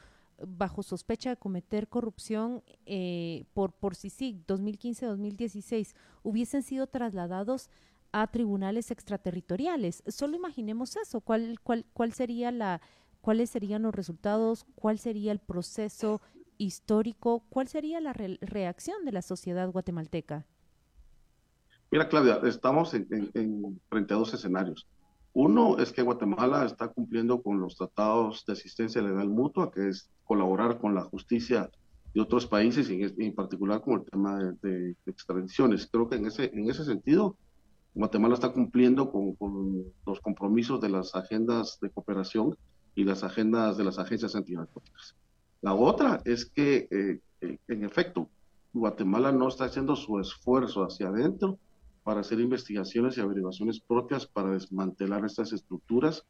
bajo 0.46 0.82
sospecha 0.82 1.30
de 1.30 1.36
cometer 1.36 1.88
corrupción 1.88 2.62
eh, 2.86 3.44
por, 3.54 3.72
por 3.72 3.94
CICIG 3.94 4.46
2015-2016 4.46 5.94
hubiesen 6.22 6.62
sido 6.62 6.86
trasladados 6.86 7.70
a 8.12 8.26
tribunales 8.26 8.90
extraterritoriales. 8.90 10.02
Solo 10.06 10.36
imaginemos 10.36 10.96
eso, 10.96 11.20
cuál, 11.20 11.58
cuál, 11.62 11.86
cuál 11.92 12.12
sería 12.12 12.50
la, 12.50 12.80
cuáles 13.20 13.50
serían 13.50 13.82
los 13.82 13.94
resultados, 13.94 14.66
cuál 14.74 14.98
sería 14.98 15.32
el 15.32 15.38
proceso 15.38 16.20
histórico, 16.58 17.44
cuál 17.48 17.68
sería 17.68 18.00
la 18.00 18.12
reacción 18.12 19.04
de 19.04 19.12
la 19.12 19.22
sociedad 19.22 19.70
guatemalteca. 19.70 20.44
Mira, 21.90 22.08
Claudia, 22.08 22.40
estamos 22.44 22.94
en, 22.94 23.80
frente 23.88 24.14
a 24.14 24.16
dos 24.16 24.32
escenarios. 24.34 24.86
Uno 25.34 25.78
es 25.78 25.92
que 25.92 26.02
Guatemala 26.02 26.64
está 26.66 26.88
cumpliendo 26.88 27.42
con 27.42 27.60
los 27.60 27.76
tratados 27.76 28.44
de 28.46 28.52
asistencia 28.52 29.00
legal 29.00 29.28
mutua, 29.28 29.70
que 29.70 29.88
es 29.88 30.10
colaborar 30.24 30.78
con 30.78 30.94
la 30.94 31.02
justicia 31.02 31.70
de 32.14 32.20
otros 32.20 32.46
países, 32.46 32.90
y 32.90 33.02
en, 33.02 33.34
particular 33.34 33.80
con 33.80 34.00
el 34.00 34.04
tema 34.04 34.38
de, 34.38 34.68
de, 34.68 34.96
extradiciones. 35.06 35.88
Creo 35.90 36.08
que 36.08 36.16
en 36.16 36.26
ese, 36.26 36.50
en 36.52 36.68
ese 36.68 36.84
sentido 36.84 37.36
Guatemala 37.94 38.34
está 38.34 38.52
cumpliendo 38.52 39.10
con, 39.10 39.36
los 40.06 40.20
compromisos 40.20 40.80
de 40.80 40.88
las 40.88 41.14
agendas 41.14 41.78
de 41.80 41.90
cooperación 41.90 42.56
y 42.94 43.04
las 43.04 43.22
agendas 43.22 43.76
de 43.76 43.84
las 43.84 43.98
agencias 43.98 44.34
antinarcóticas. 44.34 45.14
La 45.60 45.74
otra 45.74 46.20
es 46.24 46.46
que, 46.46 46.88
eh, 46.90 47.20
eh, 47.40 47.58
en 47.68 47.84
efecto, 47.84 48.28
Guatemala 48.72 49.30
no 49.32 49.48
está 49.48 49.66
haciendo 49.66 49.94
su 49.96 50.18
esfuerzo 50.18 50.84
hacia 50.84 51.08
adentro 51.08 51.58
para 52.02 52.20
hacer 52.20 52.40
investigaciones 52.40 53.16
y 53.16 53.20
averiguaciones 53.20 53.80
propias 53.80 54.26
para 54.26 54.50
desmantelar 54.50 55.24
estas 55.24 55.52
estructuras 55.52 56.24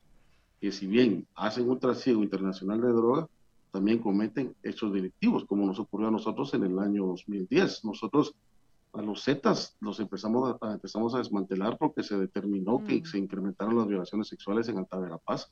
que 0.60 0.70
si 0.70 0.86
bien 0.86 1.26
hacen 1.34 1.68
un 1.68 1.80
trasiego 1.80 2.22
internacional 2.22 2.80
de 2.80 2.92
droga, 2.92 3.28
también 3.72 3.98
cometen 3.98 4.54
hechos 4.62 4.92
delictivos, 4.92 5.44
como 5.44 5.66
nos 5.66 5.80
ocurrió 5.80 6.06
a 6.06 6.12
nosotros 6.12 6.54
en 6.54 6.62
el 6.62 6.78
año 6.78 7.06
2010. 7.06 7.84
Nosotros 7.84 8.36
a 8.92 9.02
los 9.02 9.24
Zetas 9.24 9.76
los 9.80 9.98
empezamos 9.98 10.54
a, 10.60 10.72
empezamos 10.72 11.14
a 11.14 11.18
desmantelar 11.18 11.78
porque 11.78 12.02
se 12.02 12.16
determinó 12.16 12.84
que 12.84 13.00
mm. 13.00 13.04
se 13.06 13.18
incrementaron 13.18 13.76
las 13.76 13.88
violaciones 13.88 14.28
sexuales 14.28 14.68
en 14.68 14.78
Alta 14.78 14.98
Verapaz. 15.00 15.50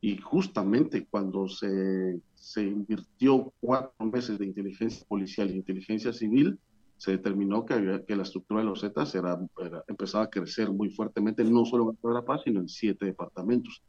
Y 0.00 0.16
justamente 0.18 1.06
cuando 1.06 1.48
se, 1.48 2.20
se 2.34 2.62
invirtió 2.62 3.52
cuatro 3.60 4.06
meses 4.06 4.38
de 4.38 4.46
inteligencia 4.46 5.04
policial 5.06 5.50
e 5.50 5.56
inteligencia 5.56 6.12
civil, 6.12 6.58
se 6.96 7.12
determinó 7.12 7.64
que, 7.64 7.74
había, 7.74 8.04
que 8.04 8.16
la 8.16 8.22
estructura 8.22 8.60
de 8.60 8.66
los 8.66 8.80
Zetas 8.80 9.14
era, 9.14 9.38
empezaba 9.86 10.24
a 10.24 10.30
crecer 10.30 10.70
muy 10.70 10.90
fuertemente, 10.90 11.44
no 11.44 11.64
solo 11.64 11.84
en 11.84 11.90
Alta 11.90 12.08
Verapaz, 12.08 12.42
sino 12.44 12.60
en 12.60 12.68
siete 12.68 13.06
departamentos. 13.06 13.82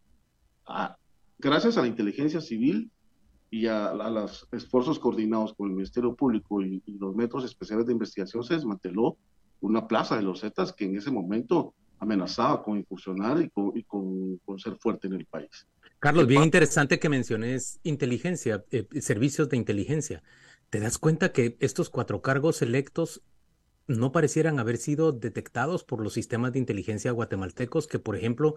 Ah, 0.65 0.97
gracias 1.39 1.77
a 1.77 1.81
la 1.81 1.87
inteligencia 1.87 2.41
civil, 2.41 2.91
y 3.49 3.67
a, 3.67 3.93
los 3.93 4.47
esfuerzos 4.51 4.99
coordinados 4.99 5.53
con 5.53 5.69
el 5.69 5.75
Ministerio 5.75 6.15
Público 6.15 6.61
y, 6.61 6.81
los 6.99 7.15
métodos 7.15 7.45
especiales 7.45 7.85
de 7.85 7.93
investigación 7.93 8.43
se 8.43 8.55
desmanteló 8.55 9.17
una 9.61 9.87
plaza 9.87 10.15
de 10.15 10.21
los 10.21 10.41
Zetas 10.41 10.73
que 10.73 10.85
en 10.85 10.97
ese 10.97 11.11
momento 11.11 11.73
amenazaba 11.99 12.63
con 12.63 12.77
incursionar 12.77 13.41
y 13.41 13.49
con, 13.49 13.71
y 13.75 13.83
con, 13.83 14.39
ser 14.59 14.75
fuerte 14.77 15.07
en 15.07 15.13
el 15.13 15.25
país. 15.25 15.67
Carlos, 15.99 16.27
bien 16.27 16.43
interesante 16.43 16.99
que 16.99 17.09
menciones 17.09 17.79
inteligencia, 17.83 18.63
eh, 18.69 18.85
servicios 19.01 19.49
de 19.49 19.57
inteligencia. 19.57 20.21
¿Te 20.69 20.79
das 20.79 20.97
cuenta 20.97 21.31
que 21.31 21.57
estos 21.59 21.89
cuatro 21.89 22.21
cargos 22.21 22.61
electos 22.61 23.23
no 23.87 24.11
parecieran 24.11 24.59
haber 24.59 24.77
sido 24.77 25.13
detectados 25.13 25.83
por 25.83 26.01
los 26.03 26.13
sistemas 26.13 26.53
de 26.53 26.59
inteligencia 26.59 27.11
guatemaltecos 27.11 27.87
que, 27.87 27.99
por 27.99 28.15
ejemplo, 28.17 28.55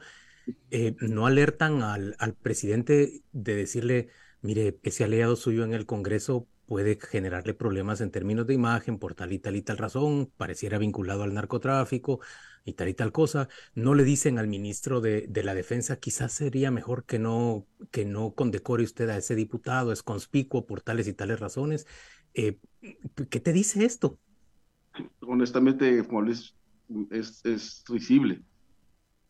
eh, 0.70 0.96
no 1.00 1.26
alertan 1.26 1.82
al, 1.82 2.16
al 2.18 2.34
presidente 2.34 3.22
de 3.32 3.56
decirle, 3.56 4.08
mire, 4.42 4.78
ese 4.82 5.04
aliado 5.04 5.36
suyo 5.36 5.64
en 5.64 5.74
el 5.74 5.86
Congreso 5.86 6.48
puede 6.70 6.96
generarle 7.00 7.52
problemas 7.52 8.00
en 8.00 8.12
términos 8.12 8.46
de 8.46 8.54
imagen 8.54 8.98
por 9.00 9.14
tal 9.16 9.32
y 9.32 9.40
tal 9.40 9.56
y 9.56 9.62
tal 9.62 9.76
razón, 9.76 10.32
pareciera 10.36 10.78
vinculado 10.78 11.24
al 11.24 11.34
narcotráfico 11.34 12.20
y 12.64 12.74
tal 12.74 12.88
y 12.88 12.94
tal 12.94 13.10
cosa. 13.10 13.48
No 13.74 13.94
le 13.94 14.04
dicen 14.04 14.38
al 14.38 14.46
ministro 14.46 15.00
de, 15.00 15.26
de 15.28 15.42
la 15.42 15.54
Defensa, 15.54 15.98
quizás 15.98 16.32
sería 16.32 16.70
mejor 16.70 17.04
que 17.06 17.18
no, 17.18 17.66
que 17.90 18.04
no 18.04 18.34
condecore 18.36 18.84
usted 18.84 19.08
a 19.08 19.16
ese 19.16 19.34
diputado, 19.34 19.90
es 19.90 20.04
conspicuo 20.04 20.64
por 20.64 20.80
tales 20.80 21.08
y 21.08 21.12
tales 21.14 21.40
razones. 21.40 21.88
Eh, 22.34 22.60
¿Qué 23.30 23.40
te 23.40 23.52
dice 23.52 23.84
esto? 23.84 24.20
Honestamente, 25.20 26.02
Luis, 26.10 26.54
es, 27.10 27.40
es 27.44 27.84
risible. 27.88 28.42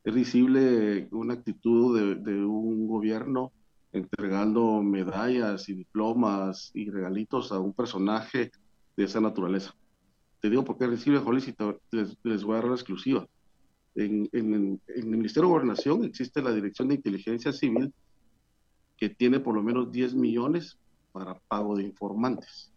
Es 0.04 0.14
risible 0.14 1.08
una 1.12 1.34
actitud 1.34 2.18
de 2.18 2.44
un 2.44 2.88
gobierno 2.88 3.52
entregando 3.92 4.82
medallas 4.82 5.68
y 5.68 5.74
diplomas 5.74 6.70
y 6.74 6.90
regalitos 6.90 7.52
a 7.52 7.58
un 7.58 7.72
personaje 7.72 8.50
de 8.96 9.04
esa 9.04 9.20
naturaleza. 9.20 9.74
Te 10.40 10.48
digo 10.48 10.64
porque 10.64 10.86
recibe 10.86 11.18
Jolis 11.18 11.48
y 11.48 11.54
les, 11.90 12.16
les, 12.22 12.44
voy 12.44 12.54
a 12.54 12.60
dar 12.60 12.68
la 12.68 12.74
exclusiva. 12.74 13.26
En, 13.94 14.28
en, 14.32 14.80
el 14.86 15.06
Ministerio 15.06 15.48
de 15.48 15.54
Gobernación 15.54 16.04
existe 16.04 16.40
la 16.40 16.52
Dirección 16.52 16.88
de 16.88 16.94
Inteligencia 16.94 17.52
Civil 17.52 17.92
que 18.96 19.08
tiene 19.08 19.40
por 19.40 19.54
lo 19.54 19.62
menos 19.62 19.90
10 19.90 20.14
millones 20.14 20.78
para 21.12 21.38
pago 21.48 21.76
de 21.76 21.84
informantes. 21.84 22.72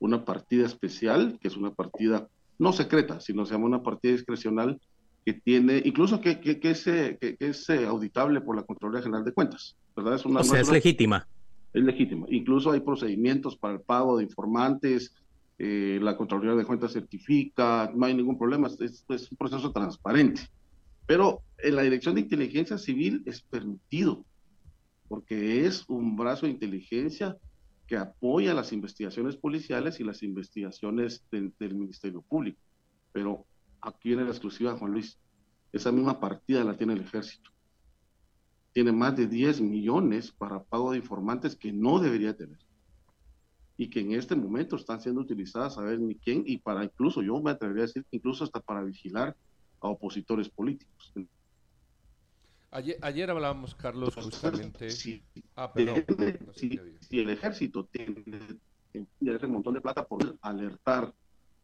Una 0.00 0.24
partida 0.24 0.66
especial, 0.66 1.38
que 1.40 1.48
es 1.48 1.56
una 1.56 1.72
partida 1.72 2.28
no 2.58 2.72
secreta, 2.72 3.20
sino 3.20 3.46
se 3.46 3.54
llama 3.54 3.66
una 3.66 3.82
partida 3.82 4.12
discrecional 4.12 4.80
que 5.24 5.34
tiene, 5.34 5.80
incluso 5.84 6.20
que, 6.20 6.40
que, 6.40 6.58
que 6.60 6.70
es, 6.70 6.84
que, 6.84 7.36
es 7.38 7.70
auditable 7.70 8.40
por 8.40 8.56
la 8.56 8.62
Contraloría 8.62 9.02
General 9.02 9.24
de 9.24 9.32
Cuentas. 9.32 9.76
¿Verdad? 9.98 10.14
Es 10.14 10.24
una, 10.24 10.40
o 10.40 10.44
sea, 10.44 10.60
es 10.60 10.70
legítima. 10.70 11.26
Es 11.72 11.82
legítima. 11.82 12.26
Incluso 12.30 12.70
hay 12.70 12.80
procedimientos 12.80 13.56
para 13.56 13.74
el 13.74 13.80
pago 13.80 14.16
de 14.16 14.24
informantes, 14.24 15.14
eh, 15.58 15.98
la 16.00 16.16
Contraloría 16.16 16.54
de 16.54 16.64
Cuentas 16.64 16.92
certifica, 16.92 17.90
no 17.94 18.06
hay 18.06 18.14
ningún 18.14 18.38
problema, 18.38 18.68
es, 18.68 19.04
es, 19.08 19.30
un 19.30 19.36
proceso 19.36 19.72
transparente. 19.72 20.42
Pero 21.06 21.42
en 21.58 21.74
la 21.74 21.82
Dirección 21.82 22.14
de 22.14 22.20
Inteligencia 22.20 22.78
Civil 22.78 23.22
es 23.26 23.42
permitido, 23.42 24.24
porque 25.08 25.66
es 25.66 25.84
un 25.88 26.16
brazo 26.16 26.46
de 26.46 26.52
inteligencia 26.52 27.36
que 27.88 27.96
apoya 27.96 28.54
las 28.54 28.72
investigaciones 28.72 29.36
policiales 29.36 29.98
y 29.98 30.04
las 30.04 30.22
investigaciones 30.22 31.24
del, 31.30 31.52
del 31.58 31.74
Ministerio 31.74 32.22
Público. 32.22 32.60
Pero 33.12 33.46
aquí 33.80 34.10
viene 34.10 34.24
la 34.24 34.30
exclusiva, 34.30 34.76
Juan 34.76 34.92
Luis. 34.92 35.18
Esa 35.72 35.90
misma 35.90 36.20
partida 36.20 36.62
la 36.62 36.76
tiene 36.76 36.92
el 36.92 37.00
ejército. 37.00 37.50
Tiene 38.72 38.92
más 38.92 39.16
de 39.16 39.26
10 39.26 39.60
millones 39.60 40.30
para 40.30 40.62
pago 40.62 40.92
de 40.92 40.98
informantes 40.98 41.56
que 41.56 41.72
no 41.72 41.98
debería 41.98 42.36
tener. 42.36 42.58
Y 43.76 43.90
que 43.90 44.00
en 44.00 44.12
este 44.12 44.34
momento 44.34 44.76
están 44.76 45.00
siendo 45.00 45.20
utilizadas 45.20 45.78
a 45.78 45.82
ver 45.82 46.00
ni 46.00 46.16
quién, 46.16 46.42
y 46.46 46.58
para 46.58 46.84
incluso, 46.84 47.22
yo 47.22 47.40
me 47.40 47.50
atrevería 47.50 47.84
a 47.84 47.86
decir, 47.86 48.04
incluso 48.10 48.44
hasta 48.44 48.60
para 48.60 48.82
vigilar 48.82 49.36
a 49.80 49.88
opositores 49.88 50.48
políticos. 50.48 51.12
Ayer, 52.70 52.98
ayer 53.00 53.30
hablábamos, 53.30 53.74
Carlos, 53.74 54.14
justamente. 54.14 54.90
Si, 54.90 55.22
ah, 55.56 55.72
si, 56.54 56.78
el 57.18 57.30
ejército 57.30 57.86
tiene, 57.86 58.22
tiene 58.92 59.36
ese 59.36 59.46
montón 59.46 59.74
de 59.74 59.80
plata 59.80 60.04
por 60.04 60.36
alertar 60.42 61.14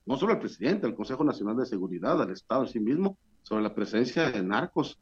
no 0.07 0.17
solo 0.17 0.33
al 0.33 0.41
presidente, 0.41 0.87
al 0.87 0.95
Consejo 0.95 1.25
Nacional 1.25 1.57
de 1.57 1.67
Seguridad, 1.67 2.21
al 2.21 2.31
Estado 2.31 2.63
en 2.65 2.69
sí 2.69 2.81
mismo, 2.81 3.17
sobre 3.43 3.63
la 3.63 3.75
presencia 3.75 4.31
de 4.31 4.43
narcos 4.43 4.99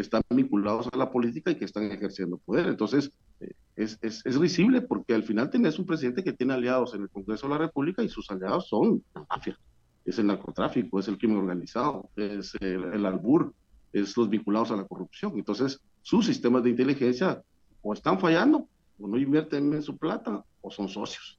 están 0.00 0.22
vinculados 0.30 0.88
a 0.92 0.96
la 0.96 1.10
política 1.10 1.50
y 1.50 1.56
que 1.56 1.64
están 1.64 1.84
ejerciendo 1.90 2.38
poder. 2.38 2.66
Entonces, 2.66 3.10
eh, 3.40 3.52
es, 3.76 3.98
es, 4.02 4.24
es, 4.24 4.36
risible 4.36 4.82
porque 4.82 5.14
al 5.14 5.22
final 5.22 5.50
tenés 5.50 5.78
un 5.78 5.86
presidente 5.86 6.24
que 6.24 6.32
tiene 6.32 6.54
aliados 6.54 6.94
en 6.94 7.02
el 7.02 7.10
Congreso 7.10 7.46
de 7.46 7.54
la 7.54 7.58
República 7.58 8.02
y 8.02 8.08
sus 8.08 8.30
aliados 8.30 8.68
son 8.68 9.02
la 9.14 9.26
mafia, 9.28 9.58
es 10.04 10.18
el 10.18 10.26
narcotráfico, 10.26 10.98
es 11.00 11.08
el 11.08 11.18
crimen 11.18 11.38
organizado, 11.38 12.10
es 12.16 12.54
el, 12.60 12.84
el 12.84 13.06
albur, 13.06 13.54
es 13.92 14.16
los 14.16 14.28
vinculados 14.28 14.70
a 14.70 14.76
la 14.76 14.84
corrupción. 14.84 15.32
Entonces, 15.36 15.80
sus 16.02 16.26
sistemas 16.26 16.62
de 16.62 16.70
inteligencia 16.70 17.42
o 17.82 17.92
están 17.92 18.18
fallando, 18.18 18.68
o 18.98 19.08
no 19.08 19.18
invierten 19.18 19.72
en 19.72 19.82
su 19.82 19.96
plata, 19.96 20.44
o 20.60 20.70
son 20.70 20.88
socios. 20.88 21.38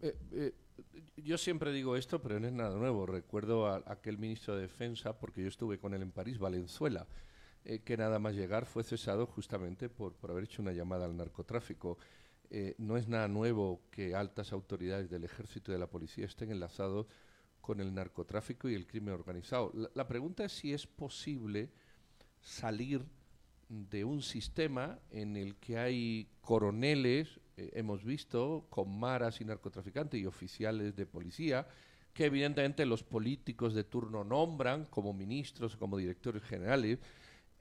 Eh, 0.00 0.16
eh, 0.32 0.54
yo 1.16 1.38
siempre 1.38 1.72
digo 1.72 1.96
esto, 1.96 2.20
pero 2.20 2.40
no 2.40 2.46
es 2.46 2.52
nada 2.52 2.76
nuevo. 2.76 3.06
Recuerdo 3.06 3.66
a, 3.66 3.82
aquel 3.86 4.18
ministro 4.18 4.56
de 4.56 4.62
Defensa, 4.62 5.18
porque 5.18 5.42
yo 5.42 5.48
estuve 5.48 5.78
con 5.78 5.94
él 5.94 6.02
en 6.02 6.10
París, 6.10 6.38
Valenzuela, 6.38 7.06
eh, 7.64 7.80
que 7.80 7.96
nada 7.96 8.18
más 8.18 8.34
llegar 8.34 8.66
fue 8.66 8.84
cesado 8.84 9.26
justamente 9.26 9.88
por, 9.88 10.14
por 10.14 10.30
haber 10.30 10.44
hecho 10.44 10.62
una 10.62 10.72
llamada 10.72 11.04
al 11.04 11.16
narcotráfico. 11.16 11.98
Eh, 12.52 12.74
no 12.78 12.96
es 12.96 13.06
nada 13.06 13.28
nuevo 13.28 13.82
que 13.90 14.14
altas 14.14 14.52
autoridades 14.52 15.08
del 15.08 15.24
ejército 15.24 15.70
y 15.70 15.74
de 15.74 15.78
la 15.78 15.86
policía 15.86 16.24
estén 16.24 16.50
enlazados 16.50 17.06
con 17.60 17.80
el 17.80 17.94
narcotráfico 17.94 18.68
y 18.68 18.74
el 18.74 18.86
crimen 18.86 19.14
organizado. 19.14 19.72
La, 19.94 20.08
pregunta 20.08 20.44
es 20.44 20.52
si 20.52 20.72
es 20.72 20.86
posible 20.86 21.70
salir 22.40 23.04
de 23.68 24.04
un 24.04 24.22
sistema 24.22 24.98
en 25.10 25.36
el 25.36 25.54
que 25.56 25.78
hay 25.78 26.28
coroneles, 26.40 27.38
eh, 27.56 27.70
hemos 27.74 28.02
visto, 28.04 28.66
con 28.68 28.98
maras 28.98 29.40
y 29.40 29.44
narcotraficantes 29.44 30.20
y 30.20 30.26
oficiales 30.26 30.96
de 30.96 31.06
policía, 31.06 31.68
que 32.12 32.24
evidentemente 32.24 32.84
los 32.86 33.04
políticos 33.04 33.74
de 33.74 33.84
turno 33.84 34.24
nombran 34.24 34.86
como 34.86 35.12
ministros, 35.12 35.76
como 35.76 35.98
directores 35.98 36.42
generales, 36.42 36.98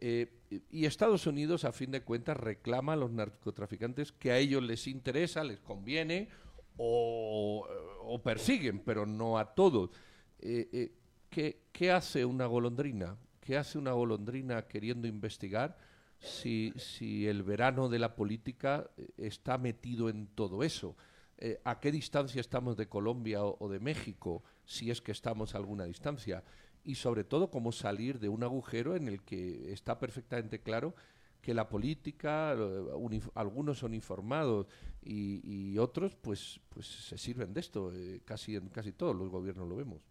eh, 0.01 0.31
y 0.71 0.85
Estados 0.85 1.27
Unidos, 1.27 1.65
a 1.65 1.71
fin 1.71 1.91
de 1.91 2.01
cuentas, 2.01 2.37
reclama 2.37 2.93
a 2.93 2.95
los 2.95 3.11
narcotraficantes 3.11 4.11
que 4.11 4.31
a 4.31 4.37
ellos 4.37 4.63
les 4.63 4.87
interesa, 4.87 5.43
les 5.43 5.59
conviene 5.59 6.29
o, 6.77 7.67
o 8.03 8.23
persiguen, 8.23 8.79
pero 8.79 9.05
no 9.05 9.37
a 9.37 9.53
todos. 9.53 9.91
Eh, 10.39 10.91
¿qué, 11.29 11.63
¿Qué 11.71 11.91
hace 11.91 12.25
una 12.25 12.45
golondrina? 12.45 13.17
¿Qué 13.41 13.57
hace 13.57 13.77
una 13.77 13.91
golondrina 13.91 14.63
queriendo 14.67 15.07
investigar? 15.07 15.77
si, 16.19 17.27
el 17.27 17.43
verano 17.43 17.89
de 17.89 17.99
la 17.99 18.15
política 18.15 18.89
eh, 18.97 19.07
está 19.17 19.57
metido 19.57 20.09
en 20.09 20.27
todo 20.27 20.63
eso. 20.63 20.95
Eh, 21.37 21.61
¿A 21.63 21.79
qué 21.79 21.91
distancia 21.91 22.41
estamos 22.41 22.75
de 22.75 22.89
Colombia 22.89 23.43
o, 23.43 23.69
de 23.69 23.79
México, 23.79 24.43
si 24.65 24.91
es 24.91 25.01
que 25.01 25.13
estamos 25.13 25.55
a 25.55 25.57
alguna 25.57 25.85
distancia? 25.85 26.43
Y 26.83 26.95
sobre 26.95 27.24
todo, 27.24 27.51
cómo 27.51 27.71
salir 27.71 28.19
de 28.19 28.29
un 28.29 28.43
agujero 28.43 28.95
en 28.95 29.07
el 29.07 29.21
que 29.21 29.71
está 29.71 30.00
perfectamente 30.00 30.62
claro 30.62 30.95
que 31.41 31.53
la 31.53 31.69
política, 31.69 32.53
eh, 32.57 33.21
algunos 33.36 33.79
son 33.79 33.93
informados 33.93 34.67
y, 35.01 35.77
otros 35.77 36.15
pues, 36.15 36.59
pues 36.69 36.88
se 36.88 37.17
sirven 37.17 37.53
de 37.53 37.62
esto. 37.62 37.91
casi 38.25 38.55
en 38.55 38.67
casi 38.69 38.91
todos 38.91 39.15
los 39.15 39.29
gobiernos 39.29 39.67
lo 39.67 39.75
vemos. 39.75 40.01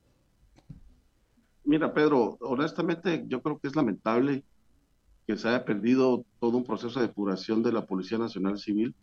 Mira, 1.64 1.92
Pedro, 1.92 2.38
honestamente 2.40 3.24
yo 3.28 3.42
creo 3.42 3.58
que 3.58 3.68
es 3.68 3.76
lamentable 3.76 4.42
que 5.26 5.36
se 5.36 5.48
haya 5.48 5.66
perdido 5.66 6.24
todo 6.40 6.56
un 6.56 6.64
proceso 6.64 6.98
de 6.98 7.08
depuración 7.08 7.62
de 7.62 7.72
la 7.72 7.84
Policía 7.84 8.16
Nacional 8.16 8.58
Civil. 8.58 8.94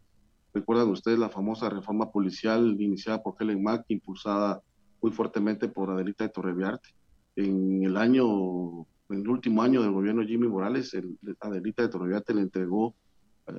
Recuerdan 0.51 0.89
ustedes 0.89 1.19
la 1.19 1.29
famosa 1.29 1.69
reforma 1.69 2.11
policial 2.11 2.75
iniciada 2.79 3.21
por 3.21 3.35
Helen 3.39 3.61
Mack, 3.61 3.85
impulsada 3.89 4.63
muy 4.99 5.11
fuertemente 5.11 5.67
por 5.67 5.91
Adelita 5.91 6.23
de 6.23 6.31
Torreviarte. 6.31 6.89
En 7.35 7.83
el 7.83 7.97
año, 7.97 8.85
en 9.09 9.21
el 9.21 9.27
último 9.27 9.61
año 9.61 9.81
del 9.81 9.91
gobierno 9.91 10.21
de 10.21 10.27
Jimmy 10.27 10.47
Morales, 10.47 10.93
el, 10.93 11.17
Adelita 11.39 11.83
de 11.83 11.89
Torreviarte 11.89 12.33
le 12.33 12.41
entregó 12.41 12.95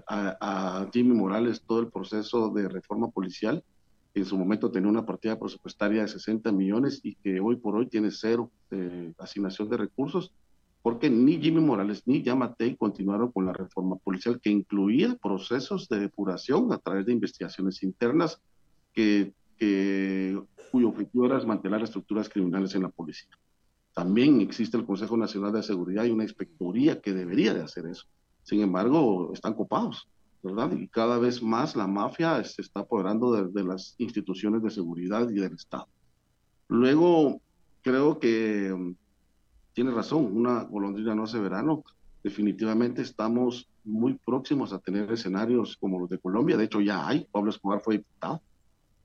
a, 0.08 0.36
a, 0.80 0.90
Jimmy 0.92 1.14
Morales 1.14 1.62
todo 1.62 1.80
el 1.80 1.88
proceso 1.88 2.50
de 2.50 2.68
reforma 2.68 3.10
policial. 3.10 3.62
En 4.14 4.24
su 4.24 4.38
momento 4.38 4.70
tenía 4.70 4.88
una 4.88 5.04
partida 5.04 5.38
presupuestaria 5.38 6.02
de 6.02 6.08
60 6.08 6.50
millones 6.52 7.00
y 7.02 7.16
que 7.16 7.38
hoy 7.40 7.56
por 7.56 7.76
hoy 7.76 7.86
tiene 7.86 8.10
cero 8.10 8.50
de 8.70 9.14
asignación 9.18 9.68
de 9.68 9.76
recursos 9.76 10.32
porque 10.86 11.10
ni 11.10 11.40
Jimmy 11.40 11.60
Morales 11.60 12.04
ni 12.06 12.22
Yamatei 12.22 12.76
continuaron 12.76 13.32
con 13.32 13.44
la 13.44 13.52
reforma 13.52 13.96
policial 13.96 14.40
que 14.40 14.50
incluía 14.50 15.16
procesos 15.20 15.88
de 15.88 15.98
depuración 15.98 16.72
a 16.72 16.78
través 16.78 17.06
de 17.06 17.12
investigaciones 17.12 17.82
internas 17.82 18.40
que, 18.92 19.32
cuyo 20.70 20.90
objetivo 20.90 21.26
era 21.26 21.34
desmantelar 21.34 21.82
estructuras 21.82 22.28
criminales 22.28 22.72
en 22.76 22.82
la 22.82 22.88
policía. 22.90 23.36
También 23.96 24.42
existe 24.42 24.76
el 24.76 24.84
Consejo 24.84 25.16
Nacional 25.16 25.54
de 25.54 25.62
Seguridad 25.62 26.04
y 26.04 26.10
una 26.10 26.24
inspectoría 26.24 27.00
que 27.00 27.14
debería 27.14 27.54
de 27.54 27.62
hacer 27.62 27.86
eso. 27.86 28.04
Sin 28.42 28.60
embargo, 28.60 29.30
están 29.32 29.54
copados, 29.54 30.06
¿verdad? 30.42 30.70
Y 30.72 30.86
cada 30.88 31.18
vez 31.18 31.42
más 31.42 31.74
la 31.76 31.86
mafia 31.86 32.44
se 32.44 32.60
está 32.60 32.80
apoderando 32.80 33.32
de 33.32 33.64
las 33.64 33.94
instituciones 33.96 34.62
de 34.62 34.68
seguridad 34.68 35.30
y 35.30 35.36
del 35.36 35.54
Estado. 35.54 35.88
Luego, 36.68 37.40
creo 37.80 38.18
que 38.18 38.94
tiene 39.72 39.92
razón, 39.92 40.28
una 40.30 40.64
golondrina 40.64 41.14
no 41.14 41.22
hace 41.22 41.40
verano. 41.40 41.82
Definitivamente 42.22 43.00
estamos 43.00 43.66
muy 43.82 44.12
próximos 44.26 44.74
a 44.74 44.78
tener 44.78 45.10
escenarios 45.10 45.78
como 45.78 45.98
los 45.98 46.10
de 46.10 46.18
Colombia. 46.18 46.58
De 46.58 46.64
hecho, 46.64 46.82
ya 46.82 47.08
hay. 47.08 47.26
Pablo 47.32 47.48
Escobar 47.48 47.80
fue 47.80 47.96
diputado. 47.96 48.42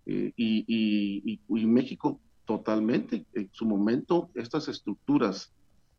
Eh, 0.05 0.33
y, 0.35 1.39
y, 1.47 1.65
México 1.65 2.19
totalmente. 2.45 3.25
En 3.33 3.49
su 3.51 3.65
momento, 3.65 4.29
estas 4.35 4.67
estructuras 4.67 5.51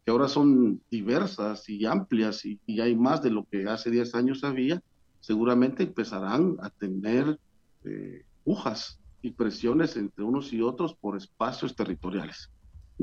que 0.05 0.11
ahora 0.11 0.29
son 0.29 0.81
diversas 0.91 1.69
y 1.69 1.87
amplias 1.87 2.45
y, 2.45 2.61
y 2.67 2.81
hay 2.81 2.97
más 2.97 3.23
de 3.23 3.31
lo 3.31 3.45
que 3.45 3.69
hace 3.69 3.91
10 3.91 4.15
años 4.15 4.45
había, 4.45 4.83
seguramente 5.21 5.85
empezarán 5.85 6.57
a 6.61 6.71
tener 6.71 7.39
eh, 7.85 8.25
pujas 8.45 8.99
y 9.23 9.31
presiones 9.31 9.97
entre 9.97 10.25
unos 10.25 10.53
y 10.53 10.61
otros 10.61 10.95
por 10.95 11.17
espacios 11.17 11.77
territoriales 11.77 12.51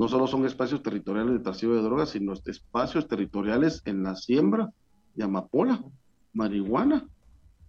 no 0.00 0.08
solo 0.08 0.26
son 0.26 0.46
espacios 0.46 0.82
territoriales 0.82 1.34
de 1.34 1.40
tráfico 1.40 1.74
de 1.74 1.82
drogas, 1.82 2.08
sino 2.08 2.32
espacios 2.32 3.06
territoriales 3.06 3.82
en 3.84 4.02
la 4.02 4.16
siembra 4.16 4.70
de 5.14 5.24
amapola, 5.24 5.84
marihuana, 6.32 7.06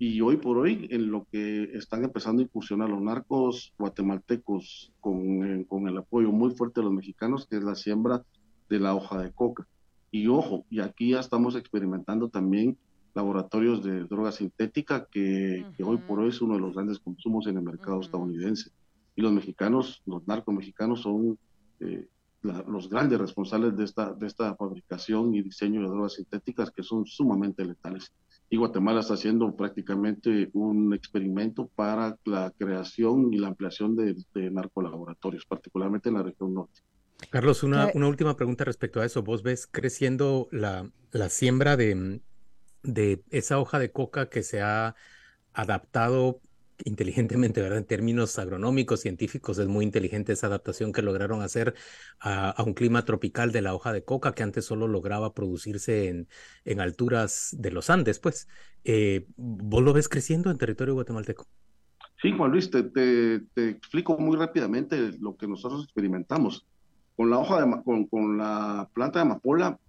y 0.01 0.19
hoy 0.19 0.37
por 0.37 0.57
hoy 0.57 0.87
en 0.89 1.11
lo 1.11 1.27
que 1.31 1.75
están 1.75 2.03
empezando 2.03 2.41
a 2.41 2.45
incursionar 2.45 2.89
los 2.89 3.03
narcos 3.03 3.71
guatemaltecos 3.77 4.91
con, 4.99 5.45
eh, 5.45 5.65
con 5.69 5.87
el 5.87 5.95
apoyo 5.95 6.31
muy 6.31 6.49
fuerte 6.55 6.79
de 6.81 6.85
los 6.85 6.93
mexicanos, 6.93 7.45
que 7.45 7.57
es 7.57 7.63
la 7.63 7.75
siembra 7.75 8.25
de 8.67 8.79
la 8.79 8.95
hoja 8.95 9.21
de 9.21 9.31
coca. 9.31 9.67
Y 10.09 10.25
ojo, 10.25 10.65
y 10.71 10.79
aquí 10.79 11.11
ya 11.11 11.19
estamos 11.19 11.55
experimentando 11.55 12.29
también 12.29 12.79
laboratorios 13.13 13.83
de 13.83 14.05
droga 14.05 14.31
sintética, 14.31 15.05
que, 15.05 15.67
hoy 15.85 15.97
por 15.97 16.17
hoy 16.17 16.29
es 16.29 16.41
uno 16.41 16.55
de 16.55 16.61
los 16.61 16.73
grandes 16.73 16.97
consumos 16.97 17.45
en 17.45 17.57
el 17.57 17.63
mercado 17.63 18.01
estadounidense. 18.01 18.71
Y 19.15 19.21
los 19.21 19.31
mexicanos, 19.31 20.01
los 20.07 20.27
narcos 20.27 20.55
mexicanos 20.55 21.01
son 21.01 21.37
eh, 21.79 22.07
los 22.41 22.89
grandes 22.89 23.19
responsables 23.19 23.77
de 23.77 23.83
esta, 23.83 24.13
de 24.13 24.25
esta 24.25 24.55
fabricación 24.55 25.35
y 25.35 25.43
diseño 25.43 25.81
de 25.81 25.89
drogas 25.89 26.15
sintéticas 26.15 26.71
que 26.71 26.81
son 26.81 27.05
sumamente 27.05 27.63
letales. 27.63 28.11
Y 28.53 28.57
Guatemala 28.57 28.99
está 28.99 29.13
haciendo 29.13 29.55
prácticamente 29.55 30.49
un 30.51 30.93
experimento 30.93 31.67
para 31.73 32.17
la 32.25 32.51
creación 32.51 33.33
y 33.33 33.37
la 33.37 33.47
ampliación 33.47 33.95
de, 33.95 34.13
narcolaboratorios, 34.51 35.45
particularmente 35.45 36.09
en 36.09 36.15
la 36.15 36.23
región 36.23 36.53
norte. 36.53 36.81
Carlos, 37.29 37.63
una, 37.63 37.89
una, 37.93 38.09
última 38.09 38.35
pregunta 38.35 38.65
respecto 38.65 38.99
a 38.99 39.05
eso. 39.05 39.23
¿Vos 39.23 39.41
ves 39.41 39.67
creciendo 39.71 40.49
la, 40.51 40.91
la 41.11 41.29
siembra 41.29 41.77
de, 41.77 42.19
de 42.83 43.23
esa 43.29 43.57
hoja 43.57 43.79
de 43.79 43.93
coca 43.93 44.27
que 44.27 44.43
se 44.43 44.61
ha 44.61 44.95
adaptado 45.53 46.41
inteligentemente, 46.85 47.61
¿verdad? 47.61 47.79
En 47.79 47.85
términos 47.85 48.37
agronómicos, 48.39 49.01
científicos, 49.01 49.57
es 49.59 49.67
muy 49.67 49.85
inteligente 49.85 50.33
esa 50.33 50.47
adaptación 50.47 50.91
que 50.91 51.01
lograron 51.01 51.41
hacer 51.41 51.75
a, 52.19 52.61
un 52.65 52.73
clima 52.73 53.05
tropical 53.05 53.51
de 53.51 53.61
la 53.61 53.73
hoja 53.73 53.93
de 53.93 54.03
coca 54.03 54.33
que 54.33 54.43
antes 54.43 54.65
solo 54.65 54.87
lograba 54.87 55.33
producirse 55.33 56.09
en, 56.09 56.27
en 56.65 56.79
alturas 56.79 57.55
de 57.57 57.71
los 57.71 57.89
Andes, 57.89 58.19
pues. 58.19 58.47
Eh, 58.83 59.27
¿Vos 59.37 59.83
lo 59.83 59.93
ves 59.93 60.09
creciendo 60.09 60.49
en 60.51 60.57
territorio 60.57 60.93
guatemalteco? 60.93 61.47
Sí, 62.21 62.31
Juan 62.37 62.51
Luis, 62.51 62.69
te, 62.69 62.83
te, 62.83 63.69
explico 63.69 64.17
muy 64.17 64.37
rápidamente 64.37 65.11
lo 65.19 65.35
que 65.35 65.47
nosotros 65.47 65.83
experimentamos. 65.83 66.67
Con 67.15 67.29
la 67.29 67.39
hoja 67.39 67.63
de, 67.63 67.83
con, 67.83 68.05
con 68.05 68.37
la 68.37 68.89
planta 68.93 69.19
de 69.19 69.23
amapola, 69.23 69.79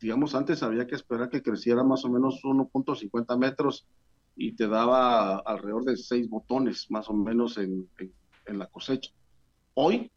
digamos, 0.00 0.34
antes 0.34 0.62
había 0.62 0.86
que 0.86 0.94
esperar 0.94 1.30
que 1.30 1.42
creciera 1.42 1.82
más 1.84 2.04
o 2.04 2.08
menos 2.08 2.40
1.50 2.42 3.38
metros 3.38 3.86
y 4.40 4.52
te 4.52 4.66
daba 4.66 5.36
alrededor 5.40 5.84
de 5.84 5.98
seis 5.98 6.26
botones 6.30 6.86
más 6.88 7.10
o 7.10 7.12
menos 7.12 7.58
en, 7.58 7.86
en, 8.46 8.58
la 8.58 8.66
cosecha. 8.66 9.10
Hoy, 9.74 10.10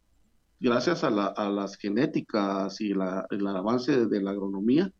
gracias 0.58 1.04
a, 1.04 1.10
la, 1.10 1.26
a 1.26 1.50
las 1.50 1.76
genéticas 1.76 2.80
y 2.80 2.94
la, 2.94 3.26
el 3.30 3.46
avance 3.46 4.06
de, 4.06 4.22
la 4.22 4.30
agronomía, 4.30 4.90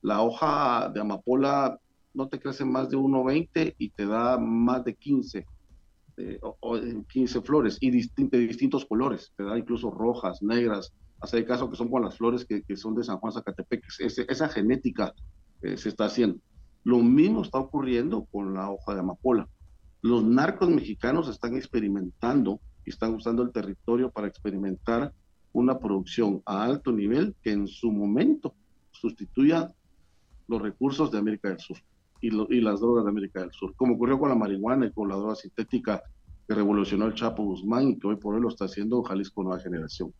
la 0.00 0.22
hoja 0.22 0.90
de 0.94 0.98
amapola 0.98 1.78
no 2.14 2.28
te 2.28 2.40
crece 2.40 2.64
más 2.64 2.88
de 2.88 2.96
1,20 2.96 3.74
y 3.76 3.90
te 3.90 4.06
da 4.06 4.38
más 4.38 4.82
de 4.82 4.94
15 4.94 5.44
o, 6.40 6.80
15 7.06 7.42
flores 7.42 7.76
y 7.80 7.90
de 7.90 8.38
distintos 8.38 8.86
colores, 8.86 9.30
¿verdad? 9.36 9.56
incluso 9.56 9.90
rojas, 9.90 10.42
negras, 10.42 10.90
el 11.34 11.44
caso 11.44 11.68
que 11.68 11.76
son 11.76 11.90
con 11.90 12.02
las 12.02 12.16
flores 12.16 12.46
que, 12.46 12.62
que 12.62 12.76
son 12.78 12.94
de 12.94 13.04
San 13.04 13.18
Juan 13.18 13.34
Zacatepec. 13.34 13.84
esa 13.98 14.48
genética 14.48 15.12
se 15.60 15.88
está 15.90 16.06
haciendo. 16.06 16.40
Lo 16.84 16.98
mismo 16.98 17.42
está 17.42 17.58
ocurriendo 17.58 18.24
con 18.32 18.54
la 18.54 18.70
hoja 18.70 18.94
de 18.94 19.00
amapola. 19.00 19.48
Los 20.02 20.24
narcos 20.24 20.68
mexicanos 20.70 21.28
están 21.28 21.56
experimentando 21.56 22.60
y 22.86 22.90
están 22.90 23.14
usando 23.14 23.42
el 23.42 23.52
territorio 23.52 24.10
para 24.10 24.28
experimentar 24.28 25.12
una 25.52 25.78
producción 25.78 26.42
a 26.46 26.64
alto 26.64 26.92
nivel 26.92 27.34
que 27.42 27.52
en 27.52 27.66
su 27.66 27.92
momento 27.92 28.54
sustituya 28.92 29.70
los 30.48 30.62
recursos 30.62 31.10
de 31.10 31.18
América 31.18 31.48
del 31.48 31.58
Sur 31.58 31.76
y, 32.20 32.60
las 32.60 32.80
drogas 32.80 33.04
de 33.04 33.10
América 33.10 33.40
del 33.40 33.52
Sur, 33.52 33.74
como 33.76 33.94
ocurrió 33.94 34.18
con 34.18 34.28
la 34.28 34.34
marihuana 34.34 34.86
y 34.86 34.92
con 34.92 35.08
la 35.08 35.16
droga 35.16 35.34
sintética 35.34 36.02
que 36.46 36.54
revolucionó 36.54 37.06
el 37.06 37.14
Chapo 37.14 37.44
Guzmán 37.44 37.88
y 37.88 37.98
que 37.98 38.08
hoy 38.08 38.16
por 38.16 38.34
hoy 38.34 38.42
lo 38.42 38.48
está 38.48 38.66
haciendo 38.66 39.02
Jalisco 39.02 39.42
Nueva 39.42 39.60
Generación. 39.60 40.12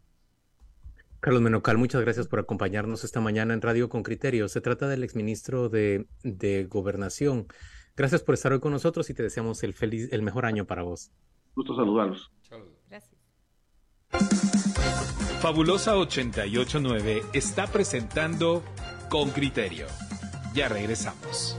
Carlos 1.20 1.42
Menocal, 1.42 1.76
muchas 1.76 2.00
gracias 2.00 2.28
por 2.28 2.38
acompañarnos 2.38 3.04
esta 3.04 3.20
mañana 3.20 3.52
en 3.52 3.60
Radio 3.60 3.90
con 3.90 4.02
Criterio. 4.02 4.48
Se 4.48 4.62
trata 4.62 4.88
del 4.88 5.04
exministro 5.04 5.68
de, 5.68 6.06
de 6.22 6.64
Gobernación. 6.64 7.46
Gracias 7.94 8.22
por 8.22 8.34
estar 8.34 8.52
hoy 8.52 8.60
con 8.60 8.72
nosotros 8.72 9.10
y 9.10 9.14
te 9.14 9.22
deseamos 9.22 9.62
el, 9.62 9.74
feliz, 9.74 10.08
el 10.12 10.22
mejor 10.22 10.46
año 10.46 10.64
para 10.64 10.82
vos. 10.82 11.12
Gusto 11.54 11.76
saludarlos. 11.76 12.32
Gracias. 12.88 13.20
Fabulosa 15.40 15.96
889 15.96 17.22
está 17.34 17.66
presentando 17.66 18.62
Con 19.10 19.30
Criterio. 19.30 19.86
Ya 20.54 20.68
regresamos. 20.68 21.58